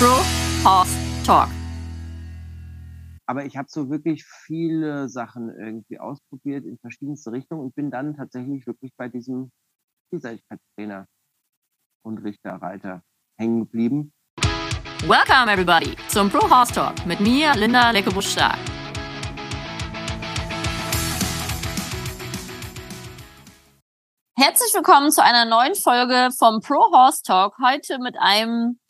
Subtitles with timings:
[0.00, 0.16] Pro
[0.68, 1.48] Horse Talk.
[3.26, 8.16] Aber ich habe so wirklich viele Sachen irgendwie ausprobiert in verschiedenste Richtungen und bin dann
[8.16, 9.52] tatsächlich wirklich bei diesem
[10.10, 11.06] Vielseitigkeitstrainer
[12.04, 13.02] und Richter, Reiter
[13.38, 14.12] hängen geblieben.
[15.06, 18.58] Welcome everybody zum Pro Horse Talk mit mir, Linda Leckebusch-Stark.
[24.36, 27.54] Herzlich willkommen zu einer neuen Folge vom Pro Horse Talk.
[27.62, 28.80] Heute mit einem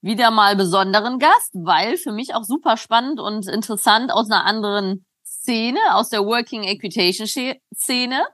[0.00, 5.04] wieder mal besonderen Gast, weil für mich auch super spannend und interessant aus einer anderen
[5.24, 8.26] Szene, aus der Working Equitation Szene.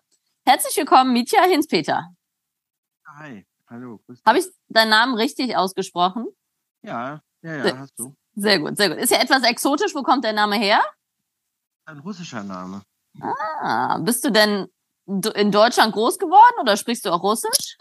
[0.45, 2.09] Herzlich willkommen, Mitya Hinspeter.
[3.19, 4.01] Hi, hallo.
[4.27, 6.27] Habe ich deinen Namen richtig ausgesprochen?
[6.83, 8.15] Ja, ja, ja, hast du.
[8.35, 8.99] Sehr gut, sehr gut.
[8.99, 9.95] Ist ja etwas exotisch.
[9.95, 10.83] Wo kommt der Name her?
[11.87, 12.83] Ein russischer Name.
[13.21, 14.67] Ah, bist du denn
[15.07, 17.77] in Deutschland groß geworden oder sprichst du auch Russisch?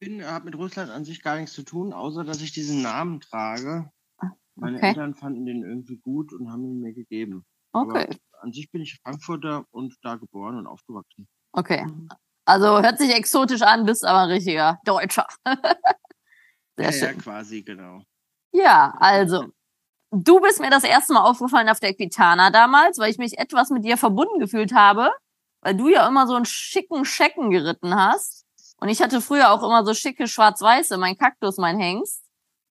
[0.00, 3.20] Bin, habe mit Russland an sich gar nichts zu tun, außer dass ich diesen Namen
[3.20, 3.90] trage.
[4.56, 4.88] Meine okay.
[4.88, 7.44] Eltern fanden den irgendwie gut und haben ihn mir gegeben.
[7.72, 8.06] Okay.
[8.08, 11.28] Aber an sich bin ich Frankfurter und da geboren und aufgewachsen.
[11.52, 11.86] Okay.
[12.46, 15.26] Also hört sich exotisch an, bist aber ein richtiger Deutscher.
[16.76, 17.16] Sehr ja, schön.
[17.16, 18.02] Ja, quasi, genau.
[18.52, 19.52] Ja, also.
[20.12, 23.70] Du bist mir das erste Mal aufgefallen auf der Equitana damals, weil ich mich etwas
[23.70, 25.12] mit dir verbunden gefühlt habe,
[25.60, 28.39] weil du ja immer so einen schicken Schecken geritten hast.
[28.80, 32.24] Und ich hatte früher auch immer so schicke schwarz-weiße, mein Kaktus, mein Hengst.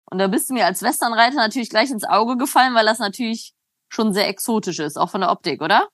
[0.10, 3.54] Und da bist du mir als Westernreiter natürlich gleich ins Auge gefallen, weil das natürlich
[3.90, 5.88] schon sehr exotisch ist, auch von der Optik, oder?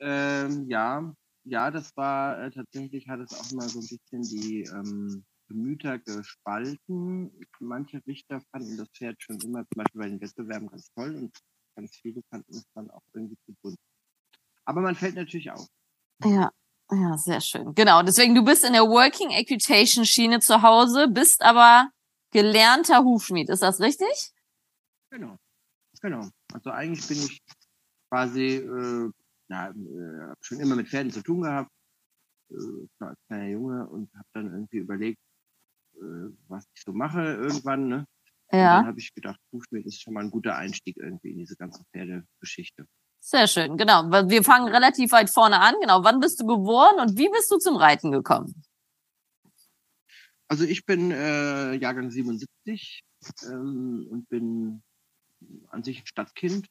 [0.00, 1.12] Ähm, ja,
[1.44, 5.98] ja, das war äh, tatsächlich, hat es auch mal so ein bisschen die ähm, Gemüter
[5.98, 7.32] gespalten.
[7.58, 11.38] Manche Richter fanden das Pferd schon immer, zum Beispiel bei den Wettbewerben, ganz toll und
[11.74, 13.78] ganz viele fanden es dann auch irgendwie zu bunt.
[14.64, 15.66] Aber man fällt natürlich auf.
[16.24, 16.50] Ja,
[16.92, 17.74] ja, sehr schön.
[17.74, 18.02] Genau.
[18.02, 21.90] Deswegen, du bist in der Working Equitation Schiene zu Hause, bist aber
[22.32, 23.48] gelernter Hufschmied.
[23.48, 24.32] Ist das richtig?
[25.10, 25.36] Genau.
[26.00, 26.28] Genau.
[26.52, 27.42] Also eigentlich bin ich
[28.08, 29.10] quasi, äh,
[29.48, 31.70] na, äh, schon immer mit Pferden zu tun gehabt,
[32.50, 35.18] äh, als kleiner Junge und habe dann irgendwie überlegt,
[35.96, 37.88] äh, was ich so mache irgendwann.
[37.88, 38.06] Ne?
[38.52, 38.78] Ja.
[38.78, 41.56] Und dann habe ich gedacht, Hufschmied ist schon mal ein guter Einstieg irgendwie in diese
[41.56, 42.86] ganze Pferdegeschichte.
[43.20, 44.10] Sehr schön, genau.
[44.28, 45.74] Wir fangen relativ weit vorne an.
[45.80, 46.02] Genau.
[46.02, 48.62] Wann bist du geboren und wie bist du zum Reiten gekommen?
[50.48, 53.04] Also ich bin äh, Jahrgang 77
[53.44, 54.82] ähm, und bin
[55.68, 56.66] an sich ein Stadtkind,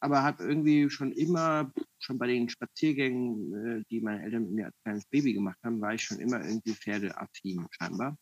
[0.00, 4.66] aber habe irgendwie schon immer, schon bei den Spaziergängen, äh, die meine Eltern mit mir
[4.66, 8.16] als kleines Baby gemacht haben, war ich schon immer irgendwie Pferdeaffin scheinbar.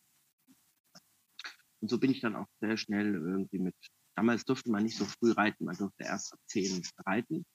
[1.79, 3.75] Und so bin ich dann auch sehr schnell irgendwie mit,
[4.15, 7.45] damals durfte man nicht so früh reiten, man durfte erst ab zehn reiten.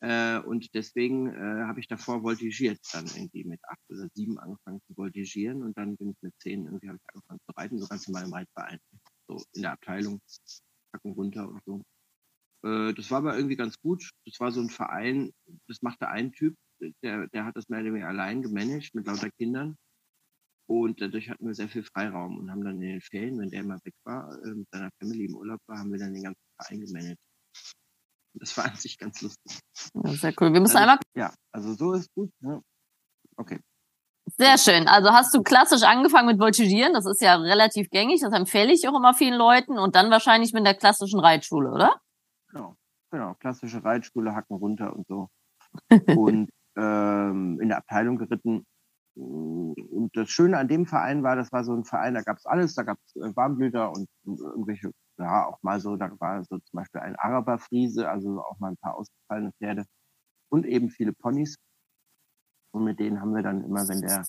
[0.00, 4.80] Äh, und deswegen äh, habe ich davor voltigiert, dann irgendwie mit acht oder sieben angefangen
[4.86, 7.88] zu voltigieren und dann bin ich mit zehn irgendwie habe ich angefangen zu reiten, so
[7.88, 8.78] ganz normal im Reitverein,
[9.26, 10.20] so in der Abteilung,
[10.92, 11.82] packen runter und so.
[12.64, 14.08] Äh, das war aber irgendwie ganz gut.
[14.24, 15.32] Das war so ein Verein,
[15.66, 16.54] das machte ein Typ,
[17.02, 19.76] der, der hat das mehr oder weniger allein gemanagt mit lauter Kindern.
[20.68, 23.64] Und dadurch hatten wir sehr viel Freiraum und haben dann in den Ferien, wenn der
[23.64, 26.42] mal weg war, äh, mit seiner Family im Urlaub war, haben wir dann den ganzen
[26.56, 27.20] Verein gemanagt.
[28.40, 29.58] Das war an sich ganz lustig.
[29.94, 30.52] Ja, sehr cool.
[30.52, 30.98] Wir müssen also, einmal.
[31.14, 32.30] Ja, also so ist gut.
[32.40, 32.62] Ne?
[33.36, 33.60] Okay.
[34.36, 34.88] Sehr schön.
[34.88, 36.92] Also hast du klassisch angefangen mit Voltigieren.
[36.92, 38.20] Das ist ja relativ gängig.
[38.20, 39.78] Das empfehle ich auch immer vielen Leuten.
[39.78, 42.00] Und dann wahrscheinlich mit der klassischen Reitschule, oder?
[42.50, 42.76] Genau.
[43.10, 43.34] Genau.
[43.34, 45.28] Klassische Reitschule, Hacken runter und so.
[46.16, 48.66] und ähm, in der Abteilung geritten.
[49.14, 52.46] Und das Schöne an dem Verein war, das war so ein Verein, da gab es
[52.46, 52.74] alles.
[52.74, 56.76] Da gab es äh, Warmblüter und irgendwelche ja, auch mal so, da war so zum
[56.78, 59.84] Beispiel ein Araberfriese, also auch mal ein paar ausgefallene Pferde
[60.50, 61.56] und eben viele Ponys.
[62.72, 64.24] Und mit denen haben wir dann immer, wenn der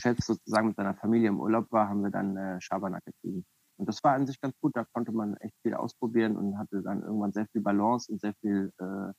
[0.00, 3.44] Chef sozusagen mit seiner Familie im Urlaub war, haben wir dann äh, Schabernack getrieben.
[3.78, 6.82] Und das war an sich ganz gut, da konnte man echt viel ausprobieren und hatte
[6.82, 9.12] dann irgendwann sehr viel Balance und sehr viel äh,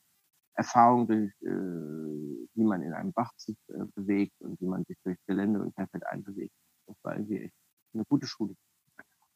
[0.55, 4.97] Erfahrung, durch, äh, wie man in einem Bach sich äh, bewegt und wie man sich
[5.03, 6.53] durch Gelände und Querfeld einbewegt.
[6.87, 7.55] Das war irgendwie echt
[7.93, 8.55] eine gute Schule.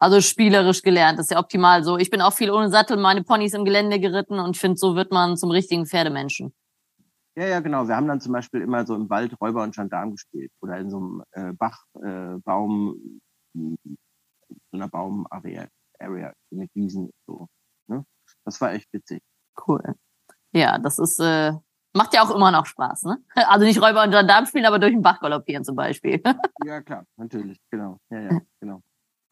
[0.01, 1.95] Also spielerisch gelernt, das ist ja optimal so.
[1.95, 5.11] Ich bin auch viel ohne Sattel, meine Ponys im Gelände geritten und finde, so wird
[5.11, 6.55] man zum richtigen Pferdemenschen.
[7.35, 7.87] Ja, ja, genau.
[7.87, 10.89] Wir haben dann zum Beispiel immer so im Wald Räuber und Gendarm gespielt oder in
[10.89, 13.21] so einem äh, Bach, äh, Baum,
[13.53, 13.77] so
[14.71, 15.67] einer Baumarea
[15.99, 17.47] Area mit Wiesen so.
[17.87, 18.03] Ne?
[18.43, 19.21] Das war echt witzig.
[19.67, 19.83] Cool.
[20.51, 21.53] Ja, das ist äh,
[21.93, 23.23] macht ja auch immer noch Spaß, ne?
[23.35, 26.23] Also nicht Räuber und Gendarm spielen, aber durch den Bach galoppieren zum Beispiel.
[26.65, 27.99] ja, klar, natürlich, genau.
[28.09, 28.29] Ja, ja,
[28.59, 28.81] genau.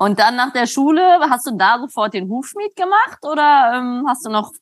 [0.01, 4.25] Und dann nach der Schule, hast du da sofort den Hufschmied gemacht oder ähm, hast
[4.25, 4.53] du noch?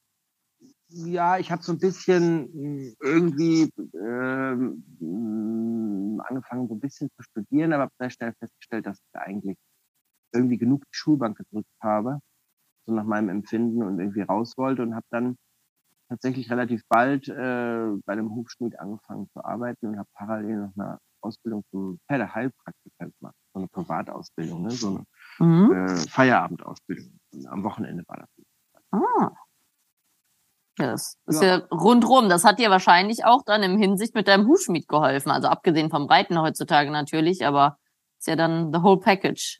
[0.89, 7.21] Ja, ich habe so ein bisschen hm, irgendwie ähm, hm, angefangen, so ein bisschen zu
[7.21, 9.57] studieren, aber sehr schnell festgestellt, dass ich eigentlich
[10.33, 12.19] irgendwie genug die Schulbank gedrückt habe,
[12.87, 15.35] so nach meinem Empfinden und irgendwie raus wollte und habe dann
[16.09, 20.97] tatsächlich relativ bald äh, bei einem Hufschmied angefangen zu arbeiten und habe parallel noch eine
[21.21, 24.71] Ausbildung zum Pferdeheilpraktiker gemacht, so eine Privatausbildung, ne?
[24.71, 25.03] so eine
[25.39, 25.71] mhm.
[25.71, 27.19] äh, Feierabendausbildung.
[27.47, 28.45] Am Wochenende war das.
[28.91, 29.31] Ah.
[30.77, 31.57] Das ist ja.
[31.57, 32.29] ja rundrum.
[32.29, 35.31] Das hat dir wahrscheinlich auch dann im Hinsicht mit deinem Hufschmied geholfen.
[35.31, 37.77] Also abgesehen vom Reiten heutzutage natürlich, aber
[38.19, 39.59] ist ja dann the whole package.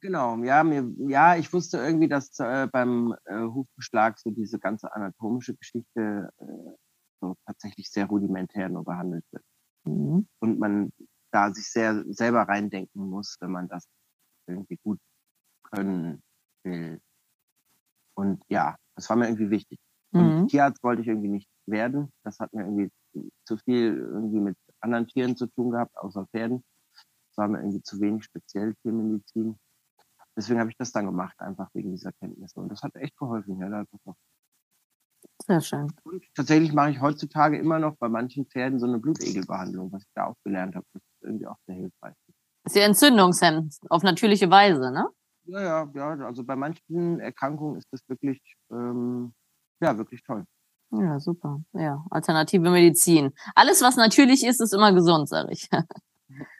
[0.00, 4.94] Genau, ja, mir, ja, ich wusste irgendwie, dass äh, beim äh, Hufbeschlag so diese ganze
[4.94, 6.44] anatomische Geschichte äh,
[7.20, 9.44] so tatsächlich sehr rudimentär nur behandelt wird.
[9.84, 10.28] Mhm.
[10.40, 10.92] Und man
[11.30, 13.86] da sich sehr selber reindenken muss, wenn man das
[14.46, 15.00] irgendwie gut
[15.64, 16.22] können
[16.64, 17.00] will.
[18.14, 19.78] Und ja, das war mir irgendwie wichtig.
[20.12, 20.48] Und mhm.
[20.48, 22.12] Tierarzt wollte ich irgendwie nicht werden.
[22.22, 22.90] Das hat mir irgendwie
[23.44, 26.62] zu viel irgendwie mit anderen Tieren zu tun gehabt, außer Pferden.
[26.94, 29.58] Das war mir irgendwie zu wenig speziell Tiermedizin.
[30.36, 32.60] Deswegen habe ich das dann gemacht, einfach wegen dieser Kenntnisse.
[32.60, 33.58] Und das hat echt geholfen.
[33.58, 33.84] Ja,
[35.46, 35.92] Sehr schön.
[36.04, 40.12] Und tatsächlich mache ich heutzutage immer noch bei manchen Pferden so eine Blutegelbehandlung, was ich
[40.14, 40.86] da auch gelernt habe.
[40.92, 42.14] Das ist irgendwie auch sehr hilfreich.
[42.64, 45.08] Das ist ja Entzündungshemd auf natürliche Weise, ne?
[45.44, 46.26] Ja, ja, ja.
[46.26, 49.34] Also bei manchen Erkrankungen ist das wirklich, ähm,
[49.80, 50.44] ja, wirklich toll.
[50.90, 51.60] Ja, super.
[51.72, 53.32] Ja, alternative Medizin.
[53.54, 55.68] Alles, was natürlich ist, ist immer gesund, sage ich.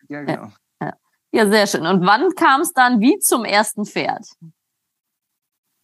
[0.09, 0.53] Ja, genau.
[0.83, 0.93] Ja,
[1.33, 1.87] ja, sehr schön.
[1.87, 4.27] Und wann kam es dann wie zum ersten Pferd?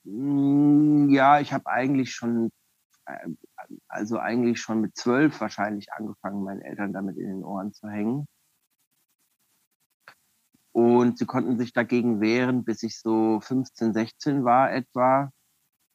[0.05, 2.51] Mm, ja, ich habe eigentlich schon,
[3.07, 3.29] äh,
[3.89, 8.27] also eigentlich schon mit zwölf wahrscheinlich angefangen, meinen Eltern damit in den Ohren zu hängen.
[10.81, 15.31] Und sie konnten sich dagegen wehren, bis ich so 15, 16 war etwa.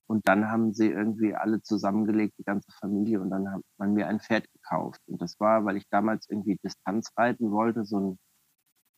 [0.08, 4.08] Und dann haben sie irgendwie alle zusammengelegt, die ganze Familie, und dann hat man mir
[4.08, 5.02] ein Pferd gekauft.
[5.08, 8.20] Und das war, weil ich damals irgendwie Distanz reiten wollte, so ein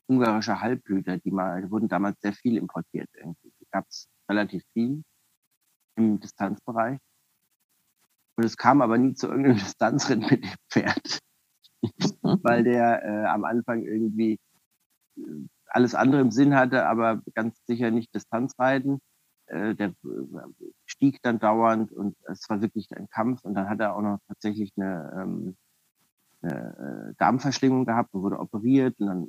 [0.10, 3.54] ungarischer Halbblüter, die mal, die wurden damals sehr viel importiert irgendwie.
[3.62, 5.04] Die gab es relativ viel
[5.96, 7.00] im Distanzbereich.
[8.36, 11.20] Und es kam aber nie zu irgendeinem Distanzrennen mit dem Pferd.
[12.22, 14.38] weil der äh, am Anfang irgendwie
[15.18, 19.00] äh, alles andere im Sinn hatte, aber ganz sicher nicht Distanzreiten.
[19.48, 19.94] Äh, der äh,
[20.86, 23.44] stieg dann dauernd und es war wirklich ein Kampf.
[23.44, 25.58] Und dann hat er auch noch tatsächlich eine, ähm,
[26.42, 29.00] eine äh, Darmverschlingung gehabt und wurde operiert.
[29.00, 29.28] Und dann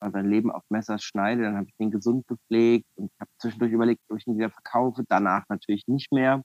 [0.00, 1.42] war sein Leben auf Messers Schneide.
[1.42, 5.04] Dann habe ich den gesund gepflegt und habe zwischendurch überlegt, ob ich ihn wieder verkaufe.
[5.08, 6.42] Danach natürlich nicht mehr,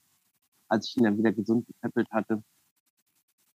[0.68, 2.44] als ich ihn dann wieder gesund gepäppelt hatte.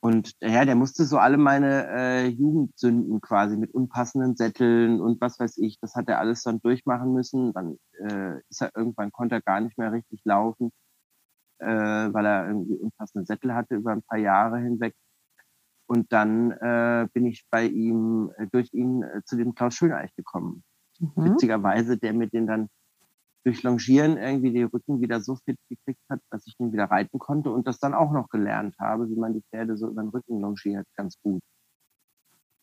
[0.07, 5.21] Und der Herr, der musste so alle meine äh, Jugendsünden quasi mit unpassenden Sätteln und
[5.21, 7.53] was weiß ich, das hat er alles dann durchmachen müssen.
[7.53, 10.71] Dann äh, ist er irgendwann, konnte er gar nicht mehr richtig laufen,
[11.59, 14.95] äh, weil er irgendwie unpassende Sättel hatte über ein paar Jahre hinweg.
[15.87, 20.15] Und dann äh, bin ich bei ihm, äh, durch ihn äh, zu dem Klaus Schöneich
[20.15, 20.63] gekommen.
[21.01, 21.33] Mhm.
[21.33, 22.69] Witzigerweise, der mir den dann
[23.47, 27.21] durch Longieren irgendwie die Rücken wieder so fit gekriegt hat, dass ich ihn wieder reiten
[27.21, 30.09] konnte und das dann auch noch gelernt habe, wie man die Pferde so über den
[30.09, 31.41] Rücken longiert, ganz gut.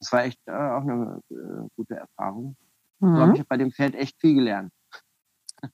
[0.02, 2.58] Das war echt äh, auch eine äh, gute Erfahrung.
[3.00, 3.16] Mhm.
[3.16, 4.74] So habe ich bei dem Pferd echt viel gelernt.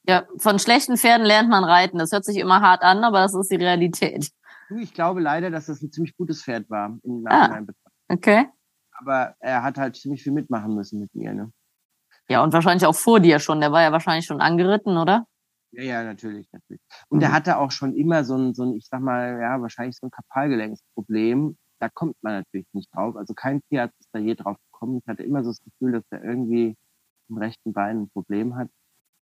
[0.07, 1.97] Ja, von schlechten Pferden lernt man reiten.
[1.97, 4.29] Das hört sich immer hart an, aber das ist die Realität.
[4.77, 8.47] Ich glaube leider, dass das ein ziemlich gutes Pferd war im Nachhinein ah, Okay.
[8.91, 11.33] Aber er hat halt ziemlich viel mitmachen müssen mit mir.
[11.33, 11.51] Ne?
[12.29, 13.59] Ja, und wahrscheinlich auch vor dir schon.
[13.59, 15.25] Der war ja wahrscheinlich schon angeritten, oder?
[15.71, 16.81] Ja, ja, natürlich, natürlich.
[17.09, 17.23] Und mhm.
[17.23, 20.07] er hatte auch schon immer so ein, so ein, ich sag mal, ja, wahrscheinlich so
[20.07, 21.57] ein Kapalgelenksproblem.
[21.79, 23.15] Da kommt man natürlich nicht drauf.
[23.15, 24.99] Also kein Tierarzt ist da je drauf gekommen.
[25.01, 26.75] Ich hatte immer so das Gefühl, dass er irgendwie
[27.29, 28.69] im rechten Bein ein Problem hat.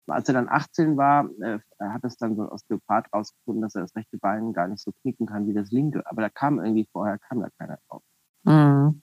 [0.08, 3.82] Als er dann 18 war, äh, hat es dann so ein Osteopath rausgefunden, dass er
[3.82, 6.04] das rechte Bein gar nicht so knicken kann wie das linke.
[6.06, 8.02] Aber da kam irgendwie vorher, kam da keiner drauf.
[8.44, 9.02] Mhm.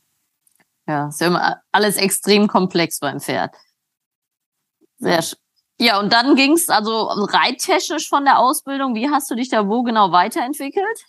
[0.86, 3.54] Ja, ist ja immer alles extrem komplex beim Pferd.
[5.04, 5.38] Sehr schön.
[5.80, 8.94] Ja, und dann ging es also reittechnisch von der Ausbildung.
[8.94, 11.04] Wie hast du dich da wo genau weiterentwickelt?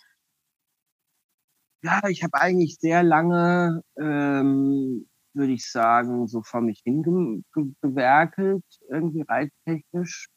[1.82, 9.22] Ja, ich habe eigentlich sehr lange, ähm, würde ich sagen, so vor mich hingewerkelt, irgendwie
[9.22, 10.28] reittechnisch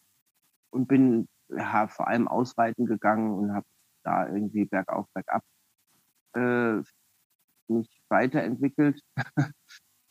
[0.70, 3.66] und bin ja, vor allem ausweiten gegangen und habe
[4.04, 5.44] da irgendwie bergauf, bergab
[6.36, 6.82] äh,
[7.68, 9.01] mich weiterentwickelt.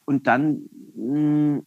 [0.07, 1.67] und dann mh, hm,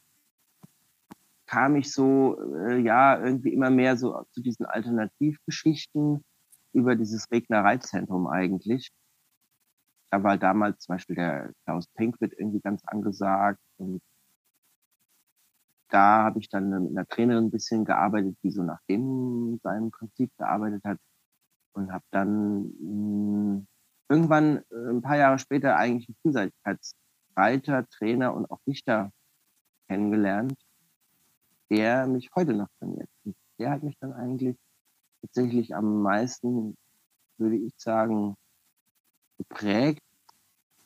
[1.52, 6.24] kam ich so, äh, ja, irgendwie immer mehr so zu diesen Alternativgeschichten
[6.72, 8.90] über dieses Regnereizentrum eigentlich.
[10.12, 14.02] Da war damals zum Beispiel der Klaus Pinkwit irgendwie ganz angesagt und
[15.90, 19.92] da habe ich dann mit einer Trainerin ein bisschen gearbeitet, die so nach dem seinem
[19.92, 21.00] Prinzip gearbeitet hat
[21.74, 23.68] und habe dann mh, hm,
[24.08, 29.12] irgendwann äh, ein paar Jahre später eigentlich einen Vielseitigkeitsreiter, Trainer und auch Richter
[29.90, 30.56] kennengelernt
[31.72, 33.10] der mich heute noch trainiert.
[33.24, 34.58] Und der hat mich dann eigentlich
[35.22, 36.76] tatsächlich am meisten,
[37.38, 38.36] würde ich sagen,
[39.38, 40.04] geprägt.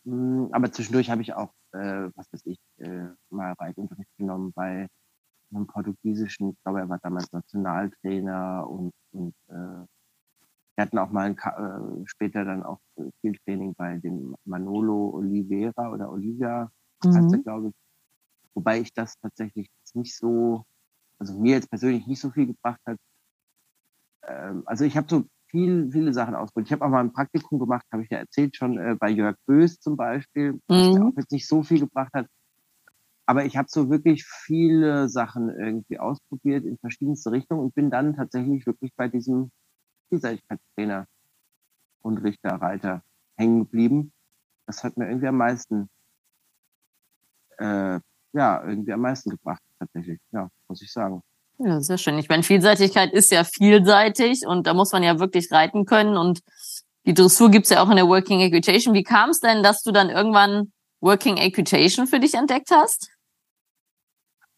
[0.05, 4.87] Hm, aber zwischendurch habe ich auch, äh, was weiß ich, äh, mal Reitunterricht genommen bei
[5.51, 9.85] einem portugiesischen, ich glaube, er war damals Nationaltrainer und, und äh,
[10.75, 12.79] wir hatten auch mal ein, äh, später dann auch
[13.21, 16.69] viel Training bei dem Manolo Oliveira oder Olivia,
[17.03, 17.43] mhm.
[17.43, 17.73] glaube ich.
[18.53, 20.65] Wobei ich das tatsächlich nicht so,
[21.19, 22.97] also mir jetzt persönlich nicht so viel gebracht hat.
[24.23, 26.67] Ähm, also ich habe so viel, viele Sachen ausprobiert.
[26.67, 29.37] Ich habe auch mal ein Praktikum gemacht, habe ich ja erzählt schon, äh, bei Jörg
[29.45, 30.93] Bös zum Beispiel, mhm.
[30.93, 32.27] der auch jetzt nicht so viel gebracht hat.
[33.25, 38.15] Aber ich habe so wirklich viele Sachen irgendwie ausprobiert in verschiedenste Richtungen und bin dann
[38.15, 39.51] tatsächlich wirklich bei diesem
[40.09, 41.07] Vielseitigkeitstrainer
[42.01, 43.01] und Richter, Reiter
[43.35, 44.13] hängen geblieben.
[44.67, 45.89] Das hat mir irgendwie am meisten,
[47.57, 47.99] äh,
[48.33, 51.21] ja, irgendwie am meisten gebracht, tatsächlich, ja, muss ich sagen.
[51.57, 52.17] Ja, sehr schön.
[52.17, 56.41] Ich meine, Vielseitigkeit ist ja vielseitig und da muss man ja wirklich reiten können und
[57.05, 58.93] die Dressur gibt's ja auch in der Working Equitation.
[58.93, 63.09] Wie kam es denn, dass du dann irgendwann Working Equitation für dich entdeckt hast?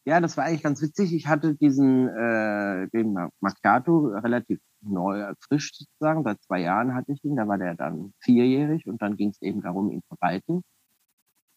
[0.05, 1.13] Ja, das war eigentlich ganz witzig.
[1.13, 6.24] Ich hatte diesen äh, den Macchiato relativ neu, frisch sozusagen.
[6.24, 7.36] Seit zwei Jahren hatte ich ihn.
[7.36, 10.63] Da war der dann vierjährig und dann ging es eben darum, ihn zu reiten.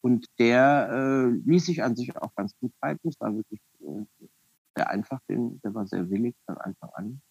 [0.02, 3.09] Und der äh, ließ sich an sich auch ganz gut reiten.
[3.09, 4.04] Es war wirklich äh,
[4.76, 7.23] sehr einfach, den, der war sehr willig von Anfang an.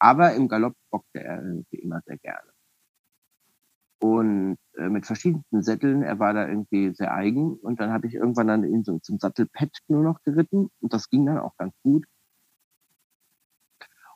[0.00, 2.50] Aber im Galopp bockte er irgendwie immer sehr gerne
[4.00, 6.02] und äh, mit verschiedensten Sätteln.
[6.02, 9.18] Er war da irgendwie sehr eigen und dann habe ich irgendwann dann ihn so zum
[9.18, 12.06] Sattelpad nur noch geritten und das ging dann auch ganz gut.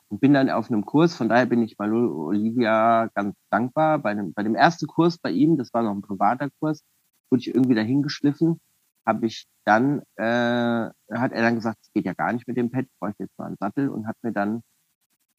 [0.07, 3.99] Und bin dann auf einem Kurs, von daher bin ich mal Olivia ganz dankbar.
[3.99, 6.83] Bei dem, bei dem ersten Kurs bei ihm, das war noch ein privater Kurs,
[7.29, 8.59] wurde ich irgendwie dahin geschliffen,
[9.05, 12.71] habe ich dann, äh, hat er dann gesagt, es geht ja gar nicht mit dem
[12.71, 14.61] Pad, ich bräuchte jetzt mal einen Sattel und hat mir dann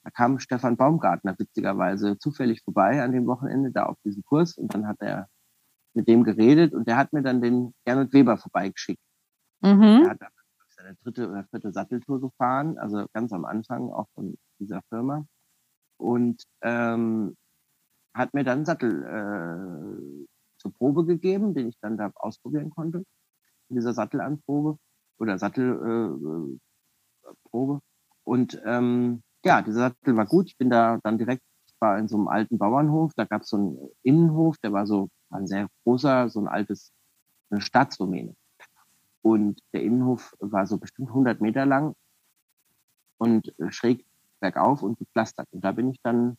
[0.07, 4.73] da kam Stefan Baumgartner witzigerweise zufällig vorbei an dem Wochenende da auf diesem Kurs und
[4.73, 5.29] dann hat er
[5.95, 9.03] mit dem geredet und der hat mir dann den Gernot Weber vorbeigeschickt.
[9.63, 10.05] Mhm.
[10.05, 10.21] Er hat
[10.69, 15.27] seine dritte oder vierte Satteltour gefahren, also ganz am Anfang auch von dieser Firma
[15.97, 17.37] und ähm,
[18.15, 20.27] hat mir dann Sattel äh,
[20.67, 23.05] zur Probe gegeben, den ich dann da ausprobieren konnte
[23.69, 24.79] in dieser Sattelanprobe
[25.19, 26.61] oder Sattelprobe
[27.53, 27.81] äh,
[28.25, 30.47] und ähm, ja, dieser Sattel war gut.
[30.49, 33.49] Ich bin da dann direkt, ich war in so einem alten Bauernhof, da gab es
[33.49, 36.93] so einen Innenhof, der war so ein sehr großer, so ein altes,
[37.51, 38.35] eine Staatsdomäne.
[39.23, 41.95] Und der Innenhof war so bestimmt 100 Meter lang
[43.19, 44.05] und schräg
[44.41, 45.49] bergauf und gepflastert.
[45.53, 46.37] Und da bin ich dann,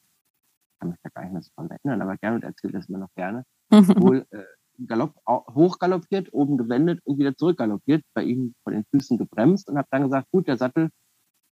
[0.80, 2.98] kann mich da gar nicht mehr so von erinnern, aber gerne und erzählt das mir
[2.98, 4.44] noch gerne, wohl äh,
[4.86, 9.88] Galopp, hochgaloppiert, oben gewendet und wieder zurückgaloppiert, bei ihm vor den Füßen gebremst und habe
[9.92, 10.90] dann gesagt, gut, der Sattel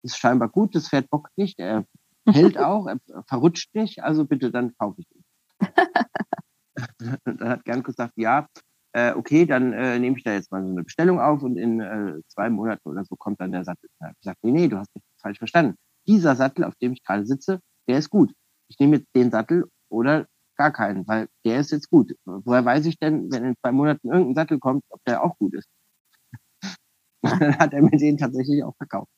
[0.04, 1.86] ist scheinbar gut, das Pferd bockt nicht, er
[2.30, 5.24] hält auch, er verrutscht nicht, also bitte, dann kaufe ich ihn.
[7.26, 8.48] dann hat Gern gesagt, ja,
[8.94, 11.82] äh, okay, dann äh, nehme ich da jetzt mal so eine Bestellung auf und in
[11.82, 13.90] äh, zwei Monaten oder so kommt dann der Sattel.
[14.00, 15.76] Dann habe ich gesagt, nee, nee, du hast mich falsch verstanden.
[16.08, 18.34] Dieser Sattel, auf dem ich gerade sitze, der ist gut.
[18.70, 22.16] Ich nehme jetzt den Sattel oder gar keinen, weil der ist jetzt gut.
[22.26, 25.54] Woher weiß ich denn, wenn in zwei Monaten irgendein Sattel kommt, ob der auch gut
[25.54, 25.70] ist?
[27.22, 29.12] dann hat er mir den tatsächlich auch verkauft.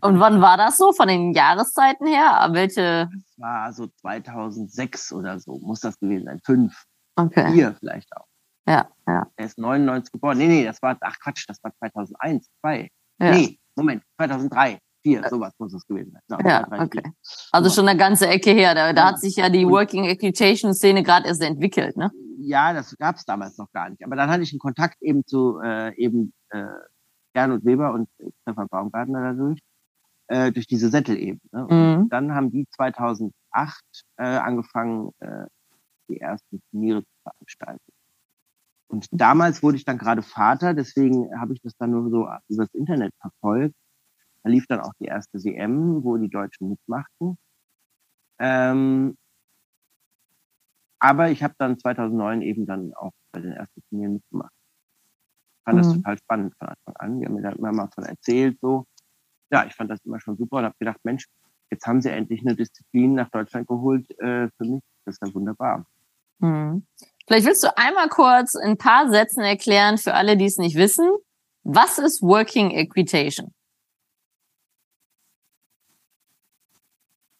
[0.00, 0.92] Und wann war das so?
[0.92, 2.48] Von den Jahreszeiten her?
[2.52, 3.08] Welche?
[3.12, 6.40] Das war so 2006 oder so, muss das gewesen sein.
[6.44, 6.84] Fünf.
[7.16, 7.52] Okay.
[7.52, 8.26] Vier vielleicht auch.
[8.66, 9.26] Ja, ja.
[9.36, 10.38] Er ist 99 geboren.
[10.38, 12.90] Nee, nee, das war, ach Quatsch, das war 2001, 2.
[13.20, 13.30] Ja.
[13.30, 16.22] Nee, Moment, 2003, 4, sowas muss es gewesen sein.
[16.28, 17.02] No, ja, 3, okay.
[17.02, 17.12] 4.
[17.52, 18.74] Also schon eine ganze Ecke her.
[18.74, 19.08] Da, da ja.
[19.08, 22.10] hat sich ja die Working Equitation Szene gerade erst entwickelt, ne?
[22.38, 24.04] Ja, das gab es damals noch gar nicht.
[24.04, 26.64] Aber dann hatte ich einen Kontakt eben zu äh, eben äh,
[27.34, 28.08] Gernot Weber und
[28.42, 29.60] Stefan Baumgartner dadurch,
[30.28, 31.40] äh, durch diese Sättel eben.
[31.52, 31.66] Ne?
[31.70, 32.08] Mhm.
[32.08, 33.32] dann haben die 2008
[34.16, 35.46] äh, angefangen, äh,
[36.08, 37.92] die ersten Turniere zu veranstalten.
[38.88, 42.68] Und damals wurde ich dann gerade Vater, deswegen habe ich das dann nur so übers
[42.72, 43.74] Internet verfolgt.
[44.44, 47.36] Da lief dann auch die erste WM, wo die Deutschen mitmachten.
[48.38, 49.16] Ähm,
[51.00, 54.52] aber ich habe dann 2009 eben dann auch bei den ersten Turnieren mitgemacht
[55.64, 55.82] fand mhm.
[55.82, 57.20] das total spannend von Anfang an.
[57.20, 58.86] Die haben mir da immer mal von erzählt, so.
[59.50, 61.26] Ja, ich fand das immer schon super und habe gedacht, Mensch,
[61.70, 64.82] jetzt haben sie endlich eine Disziplin nach Deutschland geholt äh, für mich.
[65.04, 65.86] Das ist ja wunderbar.
[66.38, 66.86] Mhm.
[67.26, 70.76] Vielleicht willst du einmal kurz in ein paar Sätzen erklären für alle, die es nicht
[70.76, 71.08] wissen.
[71.62, 73.53] Was ist Working Equitation?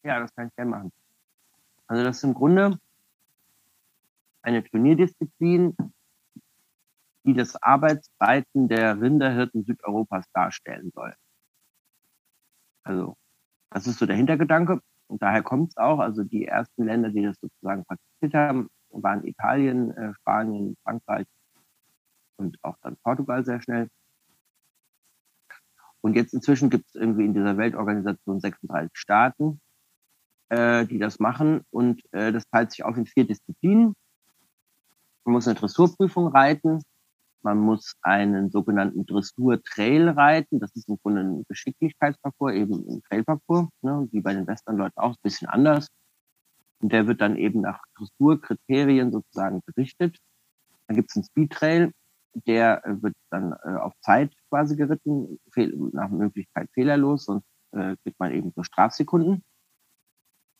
[0.04, 0.92] Ja, das kann ich gerne machen.
[1.87, 2.78] Also das ist im Grunde
[4.42, 5.75] eine Turnierdisziplin,
[7.25, 11.14] die das Arbeitsbreiten der Rinderhirten Südeuropas darstellen soll.
[12.82, 13.16] Also
[13.70, 14.80] das ist so der Hintergedanke.
[15.06, 16.00] Und daher kommt es auch.
[16.00, 21.26] Also die ersten Länder, die das sozusagen praktiziert haben, waren Italien, äh, Spanien, Frankreich
[22.37, 23.88] und auch dann Portugal sehr schnell.
[26.02, 29.61] Und jetzt inzwischen gibt es irgendwie in dieser Weltorganisation 36 Staaten,
[30.49, 31.63] äh, die das machen.
[31.71, 33.95] Und äh, das teilt sich auf in vier Disziplinen.
[35.25, 36.83] Man muss eine Dressurprüfung reiten,
[37.43, 40.61] man muss einen sogenannten Dressur-Trail reiten.
[40.61, 45.13] Das ist im Grunde ein Geschicklichkeitsparcours, eben ein Trailparcours, ne, wie bei den Westernleuten auch,
[45.13, 45.89] ein bisschen anders.
[46.81, 50.19] Und der wird dann eben nach Dressurkriterien sozusagen berichtet.
[50.87, 51.93] Dann gibt es einen Speed Trail,
[52.35, 55.39] der wird dann äh, auf Zeit quasi geritten,
[55.93, 59.43] nach Möglichkeit fehlerlos, sonst äh, kriegt man eben so Strafsekunden.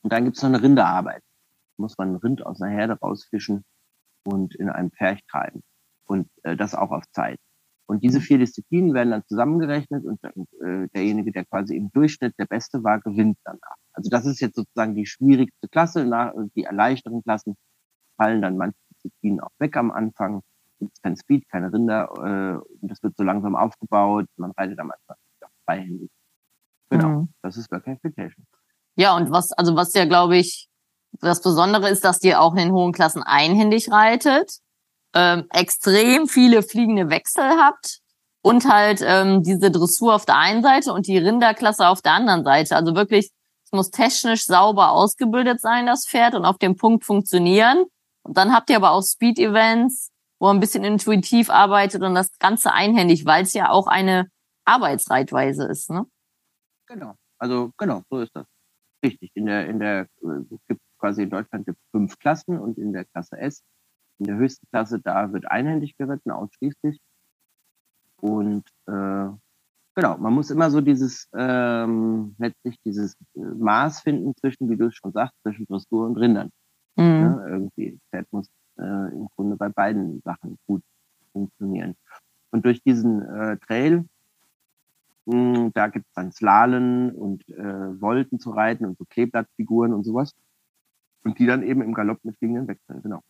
[0.04, 1.23] Und dann gibt es noch eine Rinderarbeit.
[1.23, 3.64] Da muss man ein Rind aus einer Herde rausfischen
[4.25, 5.62] und in einem Pferch treiben
[6.04, 7.38] und äh, das auch auf Zeit.
[7.87, 12.46] Und diese vier Disziplinen werden dann zusammengerechnet und äh, derjenige, der quasi im Durchschnitt der
[12.46, 13.76] Beste war, gewinnt danach.
[13.92, 16.04] Also das ist jetzt sozusagen die schwierigste Klasse.
[16.04, 17.56] Nach, die leichteren Klassen
[18.16, 20.42] fallen dann manche Disziplinen auch weg am Anfang.
[20.80, 22.11] Gibt es kein Speed, keine Rinder.
[22.16, 24.26] Äh, und das wird so langsam aufgebaut.
[24.37, 25.90] Man reitet am Anfang auf zwei.
[26.90, 27.28] Genau, mhm.
[27.42, 28.46] das ist Work Expectation.
[28.96, 30.68] Ja, und was, also was ja, glaube ich,
[31.20, 34.60] das Besondere ist, dass ihr auch in den hohen Klassen einhändig reitet
[35.14, 38.00] ähm, extrem viele fliegende Wechsel habt
[38.42, 42.44] und halt ähm, diese Dressur auf der einen Seite und die Rinderklasse auf der anderen
[42.44, 42.76] Seite.
[42.76, 43.30] Also wirklich,
[43.64, 47.84] es muss technisch sauber ausgebildet sein, das Pferd, und auf dem Punkt funktionieren.
[48.22, 50.10] Und dann habt ihr aber auch Speed-Events,
[50.40, 54.28] wo man ein bisschen intuitiv arbeitet und das Ganze einhändig, weil es ja auch eine
[54.64, 56.06] Arbeitsreitweise ist, ne?
[56.86, 57.14] Genau.
[57.38, 58.46] Also genau, so ist das.
[59.04, 59.30] Richtig.
[59.34, 60.08] In der, in der,
[60.50, 63.62] es gibt quasi in Deutschland gibt fünf Klassen und in der Klasse S
[64.18, 67.00] in der höchsten Klasse, da wird einhändig geritten, ausschließlich.
[68.20, 69.28] Und äh,
[69.94, 74.87] genau, man muss immer so dieses, ähm, letztlich dieses äh, Maß finden zwischen, wie du
[74.87, 76.50] es schon sagst, zwischen Dressur und Rindern.
[76.96, 77.04] Mhm.
[77.04, 77.46] Ne?
[77.49, 78.48] Irgendwie, Pferd muss
[78.79, 80.83] äh, im Grunde bei beiden Sachen gut
[81.33, 81.96] funktionieren.
[82.50, 84.07] Und durch diesen äh, Trail,
[85.26, 90.32] da gibt es dann Slalen und äh, Wolten zu reiten und so Kleeblattfiguren und sowas.
[91.24, 93.20] Und die dann eben im Galopp mit fliegenden Wechseln, genau.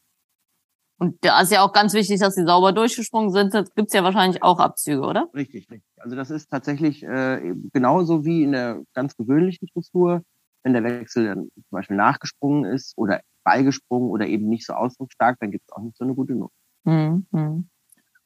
[0.98, 3.52] Und da ist ja auch ganz wichtig, dass sie sauber durchgesprungen sind.
[3.52, 5.28] Da gibt's ja wahrscheinlich auch Abzüge, oder?
[5.34, 5.92] Richtig, richtig.
[5.98, 10.22] Also das ist tatsächlich äh, genauso wie in der ganz gewöhnlichen Dressur,
[10.62, 15.38] wenn der Wechsel dann zum Beispiel nachgesprungen ist oder beigesprungen oder eben nicht so ausdrucksstark,
[15.40, 16.54] dann gibt's auch nicht so eine gute Note.
[16.84, 17.68] Mhm.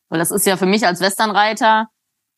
[0.09, 1.89] Weil das ist ja für mich als Westernreiter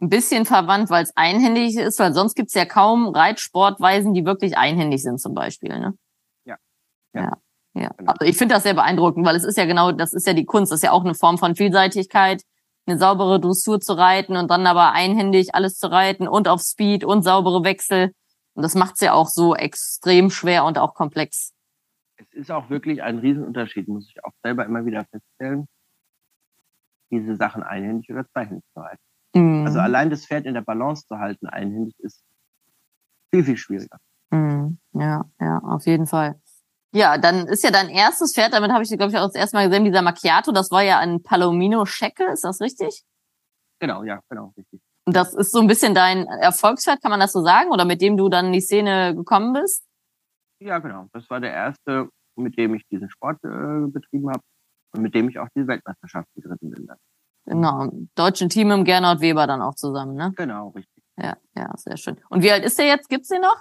[0.01, 4.57] ein bisschen verwandt, weil es einhändig ist, weil sonst gibt's ja kaum Reitsportweisen, die wirklich
[4.57, 5.79] einhändig sind zum Beispiel.
[5.79, 5.95] Ne?
[6.45, 6.57] Ja.
[7.15, 7.23] ja.
[7.23, 7.33] ja.
[7.75, 10.33] Ja, also ich finde das sehr beeindruckend, weil es ist ja genau, das ist ja
[10.33, 12.43] die Kunst, das ist ja auch eine Form von Vielseitigkeit,
[12.87, 17.05] eine saubere Dressur zu reiten und dann aber einhändig alles zu reiten und auf Speed
[17.05, 18.13] und saubere Wechsel.
[18.55, 21.53] Und das macht es ja auch so extrem schwer und auch komplex.
[22.17, 25.69] Es ist auch wirklich ein Riesenunterschied, muss ich auch selber immer wieder feststellen,
[27.11, 29.10] diese Sachen einhändig oder zweihändig zu reiten.
[29.35, 29.67] Mhm.
[29.67, 32.23] Also allein das Pferd in der Balance zu halten einhändig ist
[33.33, 33.99] viel, viel schwieriger.
[34.31, 34.79] Mhm.
[34.93, 36.41] Ja, ja, auf jeden Fall.
[36.93, 39.57] Ja, dann ist ja dein erstes Pferd, damit habe ich, glaube ich, auch das erste
[39.57, 43.05] Mal gesehen, dieser Macchiato, das war ja ein Palomino Schecke, ist das richtig?
[43.79, 44.81] Genau, ja, genau, richtig.
[45.07, 47.71] Und das ist so ein bisschen dein Erfolgspferd, kann man das so sagen?
[47.71, 49.85] Oder mit dem du dann in die Szene gekommen bist?
[50.61, 51.07] Ja, genau.
[51.13, 54.43] Das war der erste, mit dem ich diesen Sport äh, betrieben habe
[54.93, 56.87] und mit dem ich auch die Weltmeisterschaft geritten bin.
[56.87, 56.99] Dann.
[57.47, 60.33] Genau, deutschen Team im Gernot Weber dann auch zusammen, ne?
[60.37, 61.03] Genau, richtig.
[61.17, 62.17] Ja, ja, sehr schön.
[62.29, 63.09] Und wie alt ist der jetzt?
[63.09, 63.57] Gibt's den noch?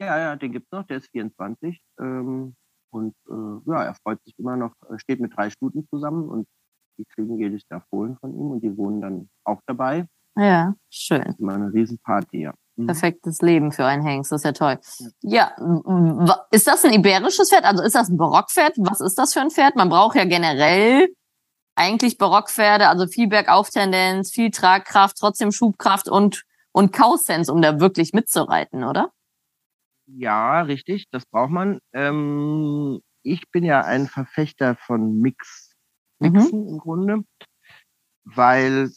[0.00, 1.80] Ja, ja, den gibt's noch, der ist 24.
[2.00, 2.56] Ähm,
[2.90, 6.46] und äh, ja, er freut sich immer noch, steht mit drei Stuten zusammen und
[6.98, 10.06] die kriegen jedes Jahr Fohlen von ihm und die wohnen dann auch dabei.
[10.36, 11.22] Ja, schön.
[11.22, 12.54] Das ist immer eine Riesenparty, ja.
[12.76, 12.86] Mhm.
[12.86, 14.78] Perfektes Leben für einen Hengst, das ist ja toll.
[15.22, 15.52] Ja.
[15.58, 17.64] ja, ist das ein iberisches Pferd?
[17.64, 18.74] Also ist das ein Barockpferd?
[18.78, 19.76] Was ist das für ein Pferd?
[19.76, 21.08] Man braucht ja generell
[21.80, 28.12] eigentlich Barockpferde, also viel Bergauftendenz, viel Tragkraft, trotzdem Schubkraft und, und Kausens, um da wirklich
[28.12, 29.10] mitzureiten, oder?
[30.06, 31.80] Ja, richtig, das braucht man.
[31.94, 35.74] Ähm, ich bin ja ein Verfechter von Mix,
[36.18, 36.68] Mixen mhm.
[36.68, 37.24] im Grunde,
[38.24, 38.90] weil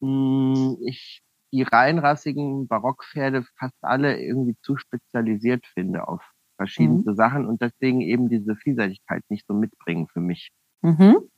[0.00, 1.20] mh, hm, ich
[1.52, 6.22] die reinrassigen Barockpferde fast alle irgendwie zu spezialisiert finde auf
[6.56, 7.14] verschiedene mhm.
[7.14, 10.50] Sachen und deswegen eben diese Vielseitigkeit nicht so mitbringen für mich.
[10.80, 11.28] Mhm.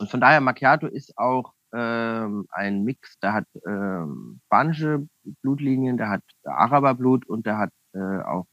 [0.00, 5.06] Und von daher Macchiato ist auch ähm, ein Mix, der hat ähm, spanische
[5.42, 8.46] Blutlinien, der hat Araberblut und der hat äh, auch,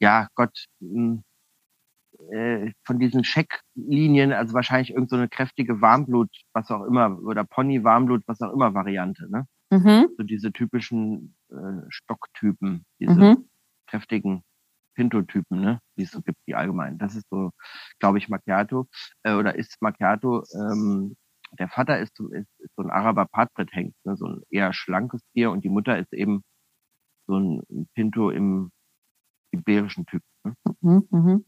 [0.00, 1.22] ja, Gott, hm,
[2.32, 7.44] äh, von diesen Schecklinien, also wahrscheinlich irgend so eine kräftige Warmblut, was auch immer, oder
[7.44, 9.46] Pony Warmblut, was auch immer Variante, ne?
[9.70, 10.08] Mhm.
[10.16, 11.54] So diese typischen äh,
[11.90, 13.48] Stocktypen, diese Mhm.
[13.86, 14.42] kräftigen
[14.94, 16.98] Pinto-Typen, ne, die es so gibt, die allgemein.
[16.98, 17.50] Das ist so,
[17.98, 18.88] glaube ich, Macchiato
[19.22, 20.44] äh, oder ist Macchiato.
[20.54, 21.16] Ähm,
[21.58, 25.50] der Vater ist, ist, ist so ein Araber Patrit-Hengst, ne, so ein eher schlankes Tier
[25.50, 26.42] und die Mutter ist eben
[27.26, 28.70] so ein Pinto im
[29.52, 30.22] iberischen Typ.
[30.44, 30.54] Ne?
[30.80, 31.46] Mhm, mhm.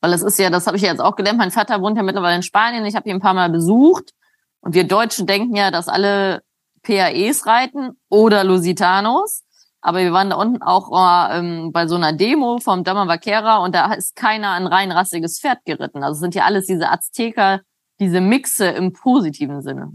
[0.00, 2.02] Weil es ist ja, das habe ich ja jetzt auch gelernt, mein Vater wohnt ja
[2.02, 4.12] mittlerweile in Spanien, ich habe ihn ein paar Mal besucht
[4.60, 6.42] und wir Deutschen denken ja, dass alle
[6.82, 9.43] PAEs reiten oder Lusitanos.
[9.86, 13.58] Aber wir waren da unten auch mal, ähm, bei so einer Demo vom Dama Vaquera
[13.58, 16.02] und da ist keiner ein rein rassiges Pferd geritten.
[16.02, 17.60] Also es sind ja alles diese Azteker,
[18.00, 19.92] diese Mixe im positiven Sinne.